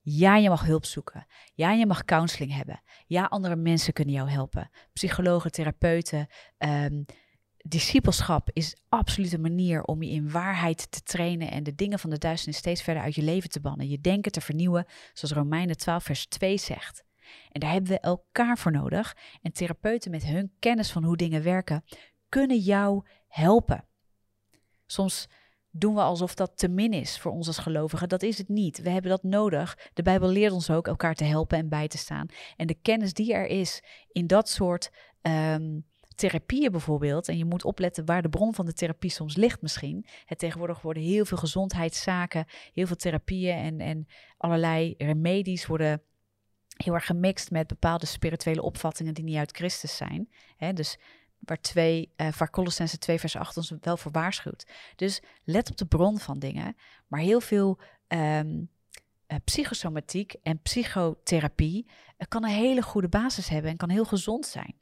Ja, 0.00 0.36
je 0.36 0.48
mag 0.48 0.64
hulp 0.64 0.84
zoeken. 0.84 1.26
Ja, 1.54 1.72
je 1.72 1.86
mag 1.86 2.04
counseling 2.04 2.52
hebben. 2.54 2.82
Ja, 3.06 3.24
andere 3.24 3.56
mensen 3.56 3.92
kunnen 3.92 4.14
jou 4.14 4.30
helpen. 4.30 4.70
Psychologen, 4.92 5.52
therapeuten. 5.52 6.26
Um, 6.58 7.04
discipelschap 7.56 8.50
is 8.52 8.76
absoluut 8.88 9.32
een 9.32 9.40
manier 9.40 9.82
om 9.82 10.02
je 10.02 10.10
in 10.10 10.30
waarheid 10.30 10.90
te 10.90 11.02
trainen 11.02 11.50
en 11.50 11.62
de 11.62 11.74
dingen 11.74 11.98
van 11.98 12.10
de 12.10 12.18
duisternis 12.18 12.58
steeds 12.58 12.82
verder 12.82 13.02
uit 13.02 13.14
je 13.14 13.22
leven 13.22 13.50
te 13.50 13.60
bannen. 13.60 13.88
Je 13.88 14.00
denken 14.00 14.32
te 14.32 14.40
vernieuwen, 14.40 14.86
zoals 15.12 15.34
Romeinen 15.34 15.76
12, 15.76 16.04
vers 16.04 16.26
2 16.26 16.58
zegt. 16.58 17.04
En 17.50 17.60
daar 17.60 17.72
hebben 17.72 17.90
we 17.90 18.00
elkaar 18.00 18.58
voor 18.58 18.72
nodig. 18.72 19.16
En 19.42 19.52
therapeuten 19.52 20.10
met 20.10 20.24
hun 20.24 20.52
kennis 20.58 20.92
van 20.92 21.04
hoe 21.04 21.16
dingen 21.16 21.42
werken, 21.42 21.84
kunnen 22.28 22.58
jou 22.58 23.06
helpen. 23.28 23.86
Soms 24.92 25.28
doen 25.70 25.94
we 25.94 26.00
alsof 26.00 26.34
dat 26.34 26.52
te 26.54 26.68
min 26.68 26.92
is 26.92 27.18
voor 27.18 27.32
ons 27.32 27.46
als 27.46 27.58
gelovigen. 27.58 28.08
Dat 28.08 28.22
is 28.22 28.38
het 28.38 28.48
niet. 28.48 28.82
We 28.82 28.90
hebben 28.90 29.10
dat 29.10 29.22
nodig. 29.22 29.78
De 29.92 30.02
Bijbel 30.02 30.28
leert 30.28 30.52
ons 30.52 30.70
ook 30.70 30.86
elkaar 30.86 31.14
te 31.14 31.24
helpen 31.24 31.58
en 31.58 31.68
bij 31.68 31.88
te 31.88 31.98
staan. 31.98 32.26
En 32.56 32.66
de 32.66 32.74
kennis 32.82 33.12
die 33.12 33.32
er 33.34 33.46
is 33.46 33.82
in 34.08 34.26
dat 34.26 34.48
soort 34.48 34.90
um, 35.22 35.86
therapieën 36.14 36.70
bijvoorbeeld, 36.70 37.28
en 37.28 37.38
je 37.38 37.44
moet 37.44 37.64
opletten 37.64 38.04
waar 38.04 38.22
de 38.22 38.28
bron 38.28 38.54
van 38.54 38.66
de 38.66 38.72
therapie 38.72 39.10
soms 39.10 39.36
ligt 39.36 39.62
misschien. 39.62 40.06
Het 40.24 40.38
tegenwoordig 40.38 40.82
worden 40.82 41.02
heel 41.02 41.24
veel 41.24 41.38
gezondheidszaken, 41.38 42.46
heel 42.72 42.86
veel 42.86 42.96
therapieën 42.96 43.56
en, 43.56 43.80
en 43.80 44.06
allerlei 44.36 44.94
remedies 44.98 45.66
worden 45.66 46.02
heel 46.76 46.94
erg 46.94 47.06
gemixt 47.06 47.50
met 47.50 47.66
bepaalde 47.66 48.06
spirituele 48.06 48.62
opvattingen 48.62 49.14
die 49.14 49.24
niet 49.24 49.36
uit 49.36 49.56
Christus 49.56 49.96
zijn. 49.96 50.28
dus 50.74 50.98
waar, 51.44 51.60
twee, 51.60 52.12
uh, 52.16 52.32
waar 52.32 52.50
Colossense 52.50 52.98
2 52.98 53.18
vers 53.18 53.36
8 53.36 53.56
ons 53.56 53.74
wel 53.80 53.96
voor 53.96 54.12
waarschuwt. 54.12 54.66
Dus 54.96 55.22
let 55.44 55.70
op 55.70 55.76
de 55.76 55.86
bron 55.86 56.18
van 56.18 56.38
dingen, 56.38 56.76
maar 57.06 57.20
heel 57.20 57.40
veel 57.40 57.78
um, 58.08 58.70
psychosomatiek 59.44 60.34
en 60.42 60.60
psychotherapie 60.62 61.86
uh, 61.86 62.26
kan 62.28 62.44
een 62.44 62.50
hele 62.50 62.82
goede 62.82 63.08
basis 63.08 63.48
hebben 63.48 63.70
en 63.70 63.76
kan 63.76 63.90
heel 63.90 64.04
gezond 64.04 64.46
zijn 64.46 64.74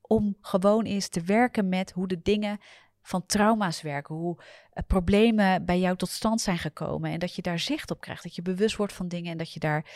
om 0.00 0.36
gewoon 0.40 0.84
eens 0.84 1.08
te 1.08 1.20
werken 1.20 1.68
met 1.68 1.90
hoe 1.90 2.08
de 2.08 2.22
dingen 2.22 2.58
van 3.02 3.26
trauma's 3.26 3.82
werken, 3.82 4.14
hoe 4.14 4.42
problemen 4.86 5.64
bij 5.64 5.78
jou 5.78 5.96
tot 5.96 6.08
stand 6.08 6.40
zijn 6.40 6.58
gekomen 6.58 7.10
en 7.10 7.18
dat 7.18 7.34
je 7.34 7.42
daar 7.42 7.58
zicht 7.58 7.90
op 7.90 8.00
krijgt, 8.00 8.22
dat 8.22 8.34
je 8.34 8.42
bewust 8.42 8.76
wordt 8.76 8.92
van 8.92 9.08
dingen 9.08 9.32
en 9.32 9.38
dat 9.38 9.52
je 9.52 9.60
daar 9.60 9.86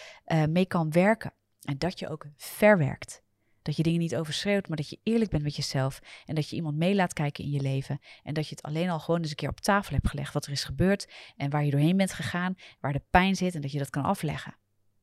mee 0.48 0.66
kan 0.66 0.90
werken 0.90 1.32
en 1.62 1.78
dat 1.78 1.98
je 1.98 2.08
ook 2.08 2.26
verwerkt. 2.36 3.22
Dat 3.62 3.76
je 3.76 3.82
dingen 3.82 4.00
niet 4.00 4.16
overschreeuwt, 4.16 4.68
maar 4.68 4.76
dat 4.76 4.88
je 4.88 4.98
eerlijk 5.02 5.30
bent 5.30 5.42
met 5.42 5.56
jezelf 5.56 6.00
en 6.24 6.34
dat 6.34 6.48
je 6.48 6.56
iemand 6.56 6.76
mee 6.76 6.94
laat 6.94 7.12
kijken 7.12 7.44
in 7.44 7.50
je 7.50 7.60
leven 7.60 7.98
en 8.22 8.34
dat 8.34 8.48
je 8.48 8.54
het 8.54 8.64
alleen 8.64 8.90
al 8.90 9.00
gewoon 9.00 9.20
eens 9.20 9.30
een 9.30 9.36
keer 9.36 9.48
op 9.48 9.60
tafel 9.60 9.94
hebt 9.94 10.08
gelegd 10.08 10.32
wat 10.32 10.46
er 10.46 10.52
is 10.52 10.64
gebeurd 10.64 11.12
en 11.36 11.50
waar 11.50 11.64
je 11.64 11.70
doorheen 11.70 11.96
bent 11.96 12.12
gegaan, 12.12 12.54
waar 12.80 12.92
de 12.92 13.02
pijn 13.10 13.36
zit 13.36 13.54
en 13.54 13.60
dat 13.60 13.72
je 13.72 13.78
dat 13.78 13.90
kan 13.90 14.04
afleggen. 14.04 14.56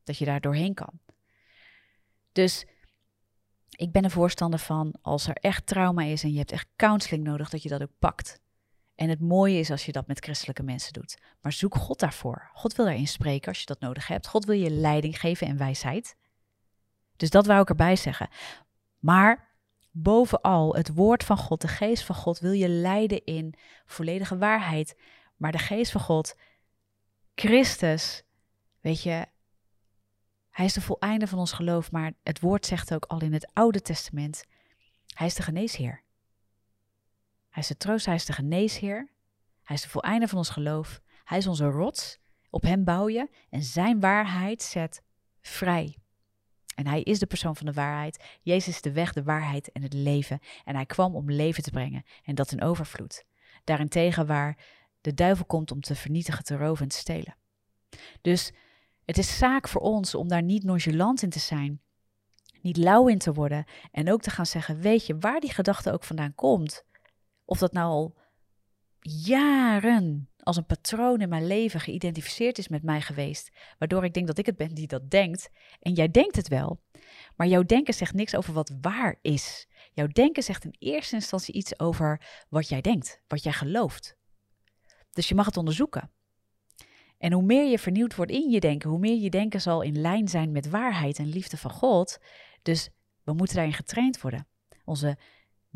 Dat 0.04 0.18
je 0.18 0.24
daar 0.24 0.40
doorheen 0.40 0.74
kan. 0.74 1.00
Dus 2.32 2.66
ik 3.70 3.92
ben 3.92 4.04
een 4.04 4.10
voorstander 4.10 4.58
van 4.58 4.94
als 5.02 5.26
er 5.26 5.34
echt 5.34 5.66
trauma 5.66 6.02
is 6.02 6.22
en 6.22 6.32
je 6.32 6.38
hebt 6.38 6.52
echt 6.52 6.68
counseling 6.76 7.24
nodig, 7.24 7.50
dat 7.50 7.62
je 7.62 7.68
dat 7.68 7.82
ook 7.82 7.98
pakt. 7.98 8.40
En 8.94 9.08
het 9.08 9.20
mooie 9.20 9.58
is 9.58 9.70
als 9.70 9.86
je 9.86 9.92
dat 9.92 10.06
met 10.06 10.24
christelijke 10.24 10.62
mensen 10.62 10.92
doet. 10.92 11.18
Maar 11.40 11.52
zoek 11.52 11.74
God 11.74 11.98
daarvoor. 11.98 12.50
God 12.52 12.74
wil 12.74 12.84
daarin 12.84 13.06
spreken 13.06 13.48
als 13.48 13.60
je 13.60 13.66
dat 13.66 13.80
nodig 13.80 14.06
hebt. 14.06 14.26
God 14.26 14.44
wil 14.44 14.54
je 14.54 14.70
leiding 14.70 15.20
geven 15.20 15.46
en 15.46 15.56
wijsheid. 15.56 16.16
Dus 17.18 17.30
dat 17.30 17.46
wou 17.46 17.60
ik 17.60 17.68
erbij 17.68 17.96
zeggen. 17.96 18.28
Maar 18.98 19.48
bovenal, 19.90 20.74
het 20.74 20.94
woord 20.94 21.24
van 21.24 21.36
God, 21.36 21.60
de 21.60 21.68
geest 21.68 22.04
van 22.04 22.14
God, 22.14 22.38
wil 22.38 22.52
je 22.52 22.68
leiden 22.68 23.24
in 23.24 23.54
volledige 23.86 24.38
waarheid. 24.38 24.98
Maar 25.36 25.52
de 25.52 25.58
geest 25.58 25.92
van 25.92 26.00
God, 26.00 26.36
Christus, 27.34 28.22
weet 28.80 29.02
je, 29.02 29.26
hij 30.50 30.64
is 30.66 30.72
de 30.72 30.80
voleinde 30.80 31.26
van 31.26 31.38
ons 31.38 31.52
geloof, 31.52 31.90
maar 31.92 32.12
het 32.22 32.40
woord 32.40 32.66
zegt 32.66 32.94
ook 32.94 33.04
al 33.04 33.20
in 33.20 33.32
het 33.32 33.50
Oude 33.52 33.82
Testament: 33.82 34.44
Hij 35.14 35.26
is 35.26 35.34
de 35.34 35.42
geneesheer. 35.42 36.02
Hij 37.48 37.62
is 37.62 37.68
de 37.68 37.76
troost, 37.76 38.06
hij 38.06 38.14
is 38.14 38.24
de 38.24 38.32
geneesheer. 38.32 39.08
Hij 39.62 39.76
is 39.76 39.82
de 39.82 39.88
voleinde 39.88 40.28
van 40.28 40.38
ons 40.38 40.48
geloof. 40.48 41.00
Hij 41.24 41.38
is 41.38 41.46
onze 41.46 41.66
rots. 41.66 42.18
Op 42.50 42.62
hem 42.62 42.84
bouw 42.84 43.08
je 43.08 43.28
en 43.50 43.62
zijn 43.62 44.00
waarheid 44.00 44.62
zet 44.62 45.02
vrij. 45.40 45.96
En 46.78 46.86
hij 46.86 47.02
is 47.02 47.18
de 47.18 47.26
persoon 47.26 47.56
van 47.56 47.66
de 47.66 47.72
waarheid. 47.72 48.24
Jezus 48.42 48.74
is 48.74 48.80
de 48.80 48.92
weg, 48.92 49.12
de 49.12 49.22
waarheid 49.22 49.72
en 49.72 49.82
het 49.82 49.92
leven. 49.92 50.38
En 50.64 50.74
hij 50.74 50.86
kwam 50.86 51.14
om 51.14 51.30
leven 51.30 51.62
te 51.62 51.70
brengen 51.70 52.04
en 52.24 52.34
dat 52.34 52.52
in 52.52 52.62
overvloed. 52.62 53.24
Daarentegen 53.64 54.26
waar 54.26 54.58
de 55.00 55.14
duivel 55.14 55.44
komt 55.44 55.70
om 55.70 55.80
te 55.80 55.94
vernietigen, 55.94 56.44
te 56.44 56.56
roven 56.56 56.82
en 56.82 56.88
te 56.88 56.96
stelen. 56.96 57.36
Dus 58.20 58.52
het 59.04 59.18
is 59.18 59.38
zaak 59.38 59.68
voor 59.68 59.80
ons 59.80 60.14
om 60.14 60.28
daar 60.28 60.42
niet 60.42 60.64
nonchalant 60.64 61.22
in 61.22 61.30
te 61.30 61.38
zijn, 61.38 61.80
niet 62.60 62.76
lauw 62.76 63.08
in 63.08 63.18
te 63.18 63.32
worden 63.32 63.64
en 63.90 64.12
ook 64.12 64.20
te 64.20 64.30
gaan 64.30 64.46
zeggen: 64.46 64.80
Weet 64.80 65.06
je 65.06 65.18
waar 65.18 65.40
die 65.40 65.52
gedachte 65.52 65.92
ook 65.92 66.04
vandaan 66.04 66.34
komt? 66.34 66.84
Of 67.44 67.58
dat 67.58 67.72
nou 67.72 67.90
al 67.90 68.16
jaren 69.08 70.28
als 70.38 70.56
een 70.56 70.66
patroon 70.66 71.20
in 71.20 71.28
mijn 71.28 71.46
leven 71.46 71.80
geïdentificeerd 71.80 72.58
is 72.58 72.68
met 72.68 72.82
mij 72.82 73.00
geweest, 73.00 73.50
waardoor 73.78 74.04
ik 74.04 74.14
denk 74.14 74.26
dat 74.26 74.38
ik 74.38 74.46
het 74.46 74.56
ben 74.56 74.74
die 74.74 74.86
dat 74.86 75.10
denkt. 75.10 75.50
En 75.80 75.92
jij 75.92 76.10
denkt 76.10 76.36
het 76.36 76.48
wel, 76.48 76.80
maar 77.36 77.46
jouw 77.46 77.62
denken 77.62 77.94
zegt 77.94 78.14
niks 78.14 78.36
over 78.36 78.52
wat 78.52 78.72
waar 78.80 79.18
is. 79.22 79.68
Jouw 79.92 80.06
denken 80.06 80.42
zegt 80.42 80.64
in 80.64 80.74
eerste 80.78 81.14
instantie 81.14 81.54
iets 81.54 81.78
over 81.78 82.26
wat 82.48 82.68
jij 82.68 82.80
denkt, 82.80 83.20
wat 83.26 83.42
jij 83.42 83.52
gelooft. 83.52 84.16
Dus 85.12 85.28
je 85.28 85.34
mag 85.34 85.46
het 85.46 85.56
onderzoeken. 85.56 86.10
En 87.18 87.32
hoe 87.32 87.42
meer 87.42 87.70
je 87.70 87.78
vernieuwd 87.78 88.14
wordt 88.14 88.30
in 88.30 88.50
je 88.50 88.60
denken, 88.60 88.90
hoe 88.90 88.98
meer 88.98 89.20
je 89.20 89.30
denken 89.30 89.60
zal 89.60 89.82
in 89.82 90.00
lijn 90.00 90.28
zijn 90.28 90.52
met 90.52 90.68
waarheid 90.68 91.18
en 91.18 91.28
liefde 91.28 91.56
van 91.56 91.70
God. 91.70 92.18
Dus 92.62 92.90
we 93.22 93.32
moeten 93.32 93.56
daarin 93.56 93.74
getraind 93.74 94.20
worden. 94.20 94.46
Onze 94.84 95.18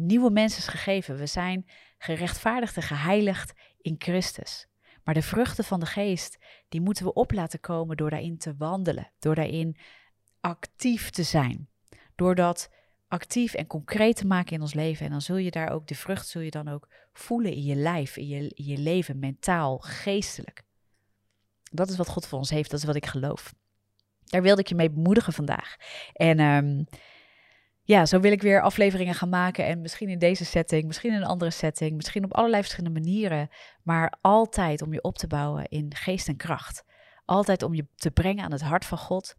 nieuwe 0.06 0.30
mens 0.30 0.56
is 0.56 0.68
gegeven. 0.68 1.16
We 1.16 1.26
zijn 1.26 1.66
gerechtvaardigd 1.98 2.76
en 2.76 2.82
geheiligd 2.82 3.52
in 3.80 3.94
Christus. 3.98 4.66
Maar 5.04 5.14
de 5.14 5.22
vruchten 5.22 5.64
van 5.64 5.80
de 5.80 5.86
geest, 5.86 6.38
die 6.68 6.80
moeten 6.80 7.04
we 7.04 7.12
op 7.12 7.32
laten 7.32 7.60
komen 7.60 7.96
door 7.96 8.10
daarin 8.10 8.38
te 8.38 8.54
wandelen, 8.56 9.12
door 9.18 9.34
daarin 9.34 9.76
actief 10.40 11.10
te 11.10 11.22
zijn. 11.22 11.68
Door 12.14 12.34
dat 12.34 12.70
actief 13.08 13.54
en 13.54 13.66
concreet 13.66 14.16
te 14.16 14.26
maken 14.26 14.52
in 14.52 14.60
ons 14.60 14.74
leven. 14.74 15.04
En 15.06 15.10
dan 15.12 15.20
zul 15.20 15.36
je 15.36 15.50
daar 15.50 15.70
ook, 15.70 15.86
de 15.86 15.94
vrucht 15.94 16.28
zul 16.28 16.40
je 16.40 16.50
dan 16.50 16.68
ook 16.68 16.88
voelen 17.12 17.52
in 17.52 17.62
je 17.62 17.74
lijf, 17.74 18.16
in 18.16 18.26
je, 18.26 18.52
je 18.54 18.78
leven, 18.78 19.18
mentaal, 19.18 19.78
geestelijk. 19.78 20.62
Dat 21.70 21.90
is 21.90 21.96
wat 21.96 22.08
God 22.08 22.26
voor 22.26 22.38
ons 22.38 22.50
heeft, 22.50 22.70
dat 22.70 22.78
is 22.78 22.86
wat 22.86 22.94
ik 22.96 23.06
geloof. 23.06 23.54
Daar 24.24 24.42
wilde 24.42 24.60
ik 24.60 24.68
je 24.68 24.74
mee 24.74 24.90
bemoedigen 24.90 25.32
vandaag. 25.32 25.76
En 26.12 26.40
um, 26.40 26.86
ja, 27.92 28.06
zo 28.06 28.20
wil 28.20 28.32
ik 28.32 28.42
weer 28.42 28.60
afleveringen 28.60 29.14
gaan 29.14 29.28
maken. 29.28 29.66
En 29.66 29.80
misschien 29.80 30.08
in 30.08 30.18
deze 30.18 30.44
setting, 30.44 30.86
misschien 30.86 31.12
in 31.12 31.16
een 31.16 31.26
andere 31.26 31.50
setting, 31.50 31.96
misschien 31.96 32.24
op 32.24 32.34
allerlei 32.34 32.62
verschillende 32.62 33.00
manieren. 33.00 33.48
Maar 33.82 34.18
altijd 34.20 34.82
om 34.82 34.92
je 34.92 35.02
op 35.02 35.18
te 35.18 35.26
bouwen 35.26 35.68
in 35.68 35.94
geest 35.94 36.28
en 36.28 36.36
kracht. 36.36 36.84
Altijd 37.24 37.62
om 37.62 37.74
je 37.74 37.86
te 37.94 38.10
brengen 38.10 38.44
aan 38.44 38.52
het 38.52 38.62
hart 38.62 38.84
van 38.84 38.98
God. 38.98 39.34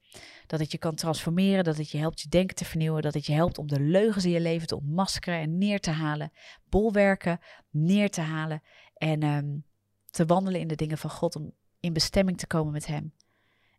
Dat 0.47 0.59
het 0.59 0.71
je 0.71 0.77
kan 0.77 0.95
transformeren, 0.95 1.63
dat 1.63 1.77
het 1.77 1.91
je 1.91 1.97
helpt 1.97 2.21
je 2.21 2.29
denken 2.29 2.55
te 2.55 2.65
vernieuwen. 2.65 3.01
Dat 3.01 3.13
het 3.13 3.25
je 3.25 3.33
helpt 3.33 3.57
om 3.57 3.67
de 3.67 3.79
leugens 3.79 4.25
in 4.25 4.31
je 4.31 4.41
leven 4.41 4.67
te 4.67 4.75
ontmaskeren 4.75 5.39
en 5.39 5.57
neer 5.57 5.79
te 5.79 5.91
halen. 5.91 6.31
Bolwerken 6.69 7.39
neer 7.69 8.09
te 8.09 8.21
halen. 8.21 8.61
En 8.93 9.23
um, 9.23 9.63
te 10.09 10.25
wandelen 10.25 10.59
in 10.59 10.67
de 10.67 10.75
dingen 10.75 10.97
van 10.97 11.09
God. 11.09 11.35
Om 11.35 11.53
in 11.79 11.93
bestemming 11.93 12.37
te 12.37 12.47
komen 12.47 12.73
met 12.73 12.85
Hem. 12.85 13.13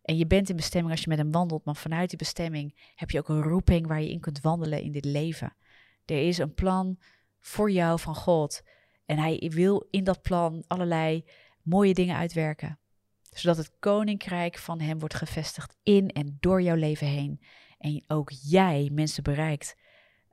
En 0.05 0.17
je 0.17 0.27
bent 0.27 0.49
in 0.49 0.57
bestemming 0.57 0.93
als 0.93 1.03
je 1.03 1.09
met 1.09 1.19
Hem 1.19 1.31
wandelt, 1.31 1.65
maar 1.65 1.77
vanuit 1.77 2.09
die 2.09 2.19
bestemming 2.19 2.93
heb 2.95 3.11
je 3.11 3.19
ook 3.19 3.29
een 3.29 3.43
roeping 3.43 3.87
waar 3.87 4.01
je 4.01 4.11
in 4.11 4.21
kunt 4.21 4.41
wandelen 4.41 4.83
in 4.83 4.93
dit 4.93 5.05
leven. 5.05 5.57
Er 6.05 6.27
is 6.27 6.39
een 6.39 6.55
plan 6.55 6.99
voor 7.41 7.71
jou 7.71 8.01
van 8.01 8.15
God. 8.15 8.63
En 9.07 9.19
Hij 9.19 9.51
wil 9.55 9.87
in 9.91 10.05
dat 10.05 10.23
plan 10.23 10.65
allerlei 10.67 11.25
mooie 11.63 11.95
dingen 11.95 12.17
uitwerken. 12.17 12.79
Zodat 13.23 13.57
het 13.57 13.79
koninkrijk 13.79 14.59
van 14.59 14.81
Hem 14.81 14.99
wordt 14.99 15.15
gevestigd 15.15 15.77
in 15.83 16.09
en 16.09 16.37
door 16.41 16.63
jouw 16.63 16.77
leven 16.77 17.07
heen. 17.07 17.41
En 17.79 18.05
ook 18.07 18.31
jij 18.31 18.91
mensen 18.93 19.23
bereikt 19.23 19.77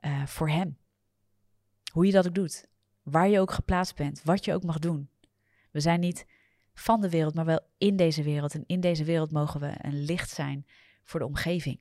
uh, 0.00 0.26
voor 0.26 0.48
Hem. 0.48 0.78
Hoe 1.92 2.06
je 2.06 2.12
dat 2.12 2.26
ook 2.26 2.34
doet. 2.34 2.66
Waar 3.02 3.28
je 3.28 3.40
ook 3.40 3.52
geplaatst 3.52 3.96
bent. 3.96 4.22
Wat 4.24 4.44
je 4.44 4.54
ook 4.54 4.64
mag 4.64 4.78
doen. 4.78 5.10
We 5.70 5.80
zijn 5.80 6.00
niet 6.00 6.26
van 6.74 7.00
de 7.00 7.10
wereld, 7.10 7.34
maar 7.34 7.44
wel 7.44 7.60
in 7.78 7.96
deze 7.96 8.22
wereld. 8.22 8.54
En 8.54 8.64
in 8.66 8.80
deze 8.80 9.04
wereld 9.04 9.32
mogen 9.32 9.60
we 9.60 9.72
een 9.78 10.04
licht 10.04 10.30
zijn 10.30 10.66
voor 11.04 11.20
de 11.20 11.26
omgeving. 11.26 11.78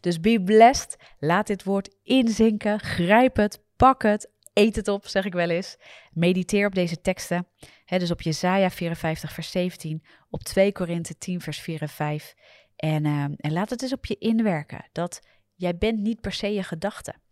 Dus 0.00 0.20
be 0.20 0.42
blessed. 0.42 0.96
Laat 1.18 1.46
dit 1.46 1.64
woord 1.64 1.94
inzinken. 2.02 2.80
Grijp 2.80 3.36
het, 3.36 3.60
pak 3.76 4.02
het, 4.02 4.30
eet 4.52 4.76
het 4.76 4.88
op, 4.88 5.06
zeg 5.06 5.24
ik 5.24 5.32
wel 5.32 5.50
eens. 5.50 5.76
Mediteer 6.12 6.66
op 6.66 6.74
deze 6.74 7.00
teksten. 7.00 7.46
dus 7.86 8.10
op 8.10 8.22
Jesaja 8.22 8.70
54, 8.70 9.32
vers 9.32 9.50
17, 9.50 10.02
op 10.30 10.42
2 10.42 10.72
Korinthe 10.72 11.18
10, 11.18 11.40
vers 11.40 11.60
4 11.60 11.82
en 11.82 11.88
5. 11.88 12.34
En, 12.76 13.04
uh, 13.04 13.22
en 13.22 13.52
laat 13.52 13.70
het 13.70 13.82
eens 13.82 13.92
op 13.92 14.06
je 14.06 14.18
inwerken. 14.18 14.88
Dat 14.92 15.20
jij 15.54 15.78
bent 15.78 15.98
niet 15.98 16.20
per 16.20 16.32
se 16.32 16.54
je 16.54 16.62
gedachten. 16.62 17.22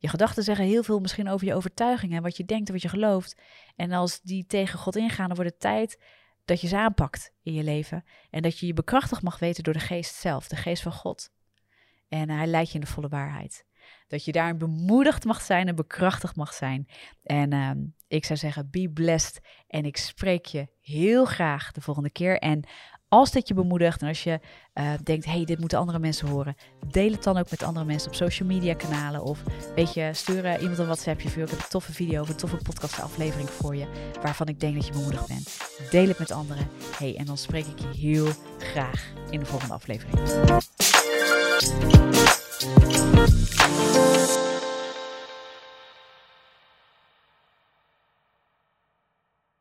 Je 0.00 0.08
gedachten 0.08 0.42
zeggen 0.42 0.64
heel 0.64 0.82
veel 0.82 0.98
misschien 0.98 1.28
over 1.28 1.46
je 1.46 1.54
overtuigingen, 1.54 2.22
wat 2.22 2.36
je 2.36 2.44
denkt 2.44 2.66
en 2.66 2.72
wat 2.72 2.82
je 2.82 2.88
gelooft. 2.88 3.40
En 3.76 3.92
als 3.92 4.20
die 4.20 4.46
tegen 4.46 4.78
God 4.78 4.96
ingaan, 4.96 5.26
dan 5.26 5.36
wordt 5.36 5.50
het 5.50 5.60
tijd 5.60 6.02
dat 6.44 6.60
je 6.60 6.68
ze 6.68 6.76
aanpakt 6.76 7.32
in 7.42 7.52
je 7.52 7.62
leven. 7.62 8.04
En 8.30 8.42
dat 8.42 8.58
je 8.58 8.66
je 8.66 8.72
bekrachtigd 8.72 9.22
mag 9.22 9.38
weten 9.38 9.62
door 9.62 9.72
de 9.72 9.80
geest 9.80 10.14
zelf, 10.14 10.48
de 10.48 10.56
geest 10.56 10.82
van 10.82 10.92
God. 10.92 11.30
En 12.08 12.30
hij 12.30 12.46
leidt 12.46 12.68
je 12.68 12.74
in 12.74 12.80
de 12.80 12.90
volle 12.90 13.08
waarheid. 13.08 13.64
Dat 14.08 14.24
je 14.24 14.32
daarin 14.32 14.58
bemoedigd 14.58 15.24
mag 15.24 15.40
zijn 15.40 15.68
en 15.68 15.74
bekrachtigd 15.74 16.36
mag 16.36 16.54
zijn. 16.54 16.88
En 17.22 17.54
uh, 17.54 17.70
ik 18.08 18.24
zou 18.24 18.38
zeggen, 18.38 18.70
be 18.70 18.90
blessed. 18.94 19.40
En 19.66 19.84
ik 19.84 19.96
spreek 19.96 20.46
je 20.46 20.68
heel 20.80 21.24
graag 21.24 21.72
de 21.72 21.80
volgende 21.80 22.10
keer. 22.10 22.38
En 22.38 22.62
Als 23.12 23.30
dit 23.30 23.48
je 23.48 23.54
bemoedigt 23.54 24.02
en 24.02 24.08
als 24.08 24.22
je 24.22 24.40
uh, 24.74 24.92
denkt, 25.02 25.24
hey, 25.24 25.44
dit 25.44 25.58
moeten 25.58 25.78
andere 25.78 25.98
mensen 25.98 26.28
horen, 26.28 26.56
deel 26.86 27.12
het 27.12 27.22
dan 27.22 27.36
ook 27.36 27.50
met 27.50 27.62
andere 27.62 27.86
mensen 27.86 28.08
op 28.08 28.14
social 28.14 28.48
media 28.48 28.74
kanalen. 28.74 29.22
Of 29.22 29.42
weet 29.74 29.94
je, 29.94 30.10
stuur 30.12 30.60
iemand 30.60 30.78
een 30.78 30.84
WhatsAppje 30.84 31.28
voor. 31.28 31.42
Ik 31.42 31.50
heb 31.50 31.58
een 31.58 31.68
toffe 31.68 31.92
video 31.92 32.20
of 32.20 32.28
een 32.28 32.36
toffe 32.36 32.56
podcast 32.56 33.00
aflevering 33.00 33.50
voor 33.50 33.76
je, 33.76 33.86
waarvan 34.22 34.46
ik 34.46 34.60
denk 34.60 34.74
dat 34.74 34.86
je 34.86 34.92
bemoedigd 34.92 35.28
bent. 35.28 35.58
Deel 35.90 36.08
het 36.08 36.18
met 36.18 36.30
anderen. 36.30 36.68
Hey, 36.98 37.16
en 37.16 37.24
dan 37.24 37.38
spreek 37.38 37.66
ik 37.66 37.78
je 37.78 37.98
heel 37.98 38.28
graag 38.58 39.12
in 39.30 39.40
de 39.40 39.46
volgende 39.46 39.74
aflevering. 39.74 40.18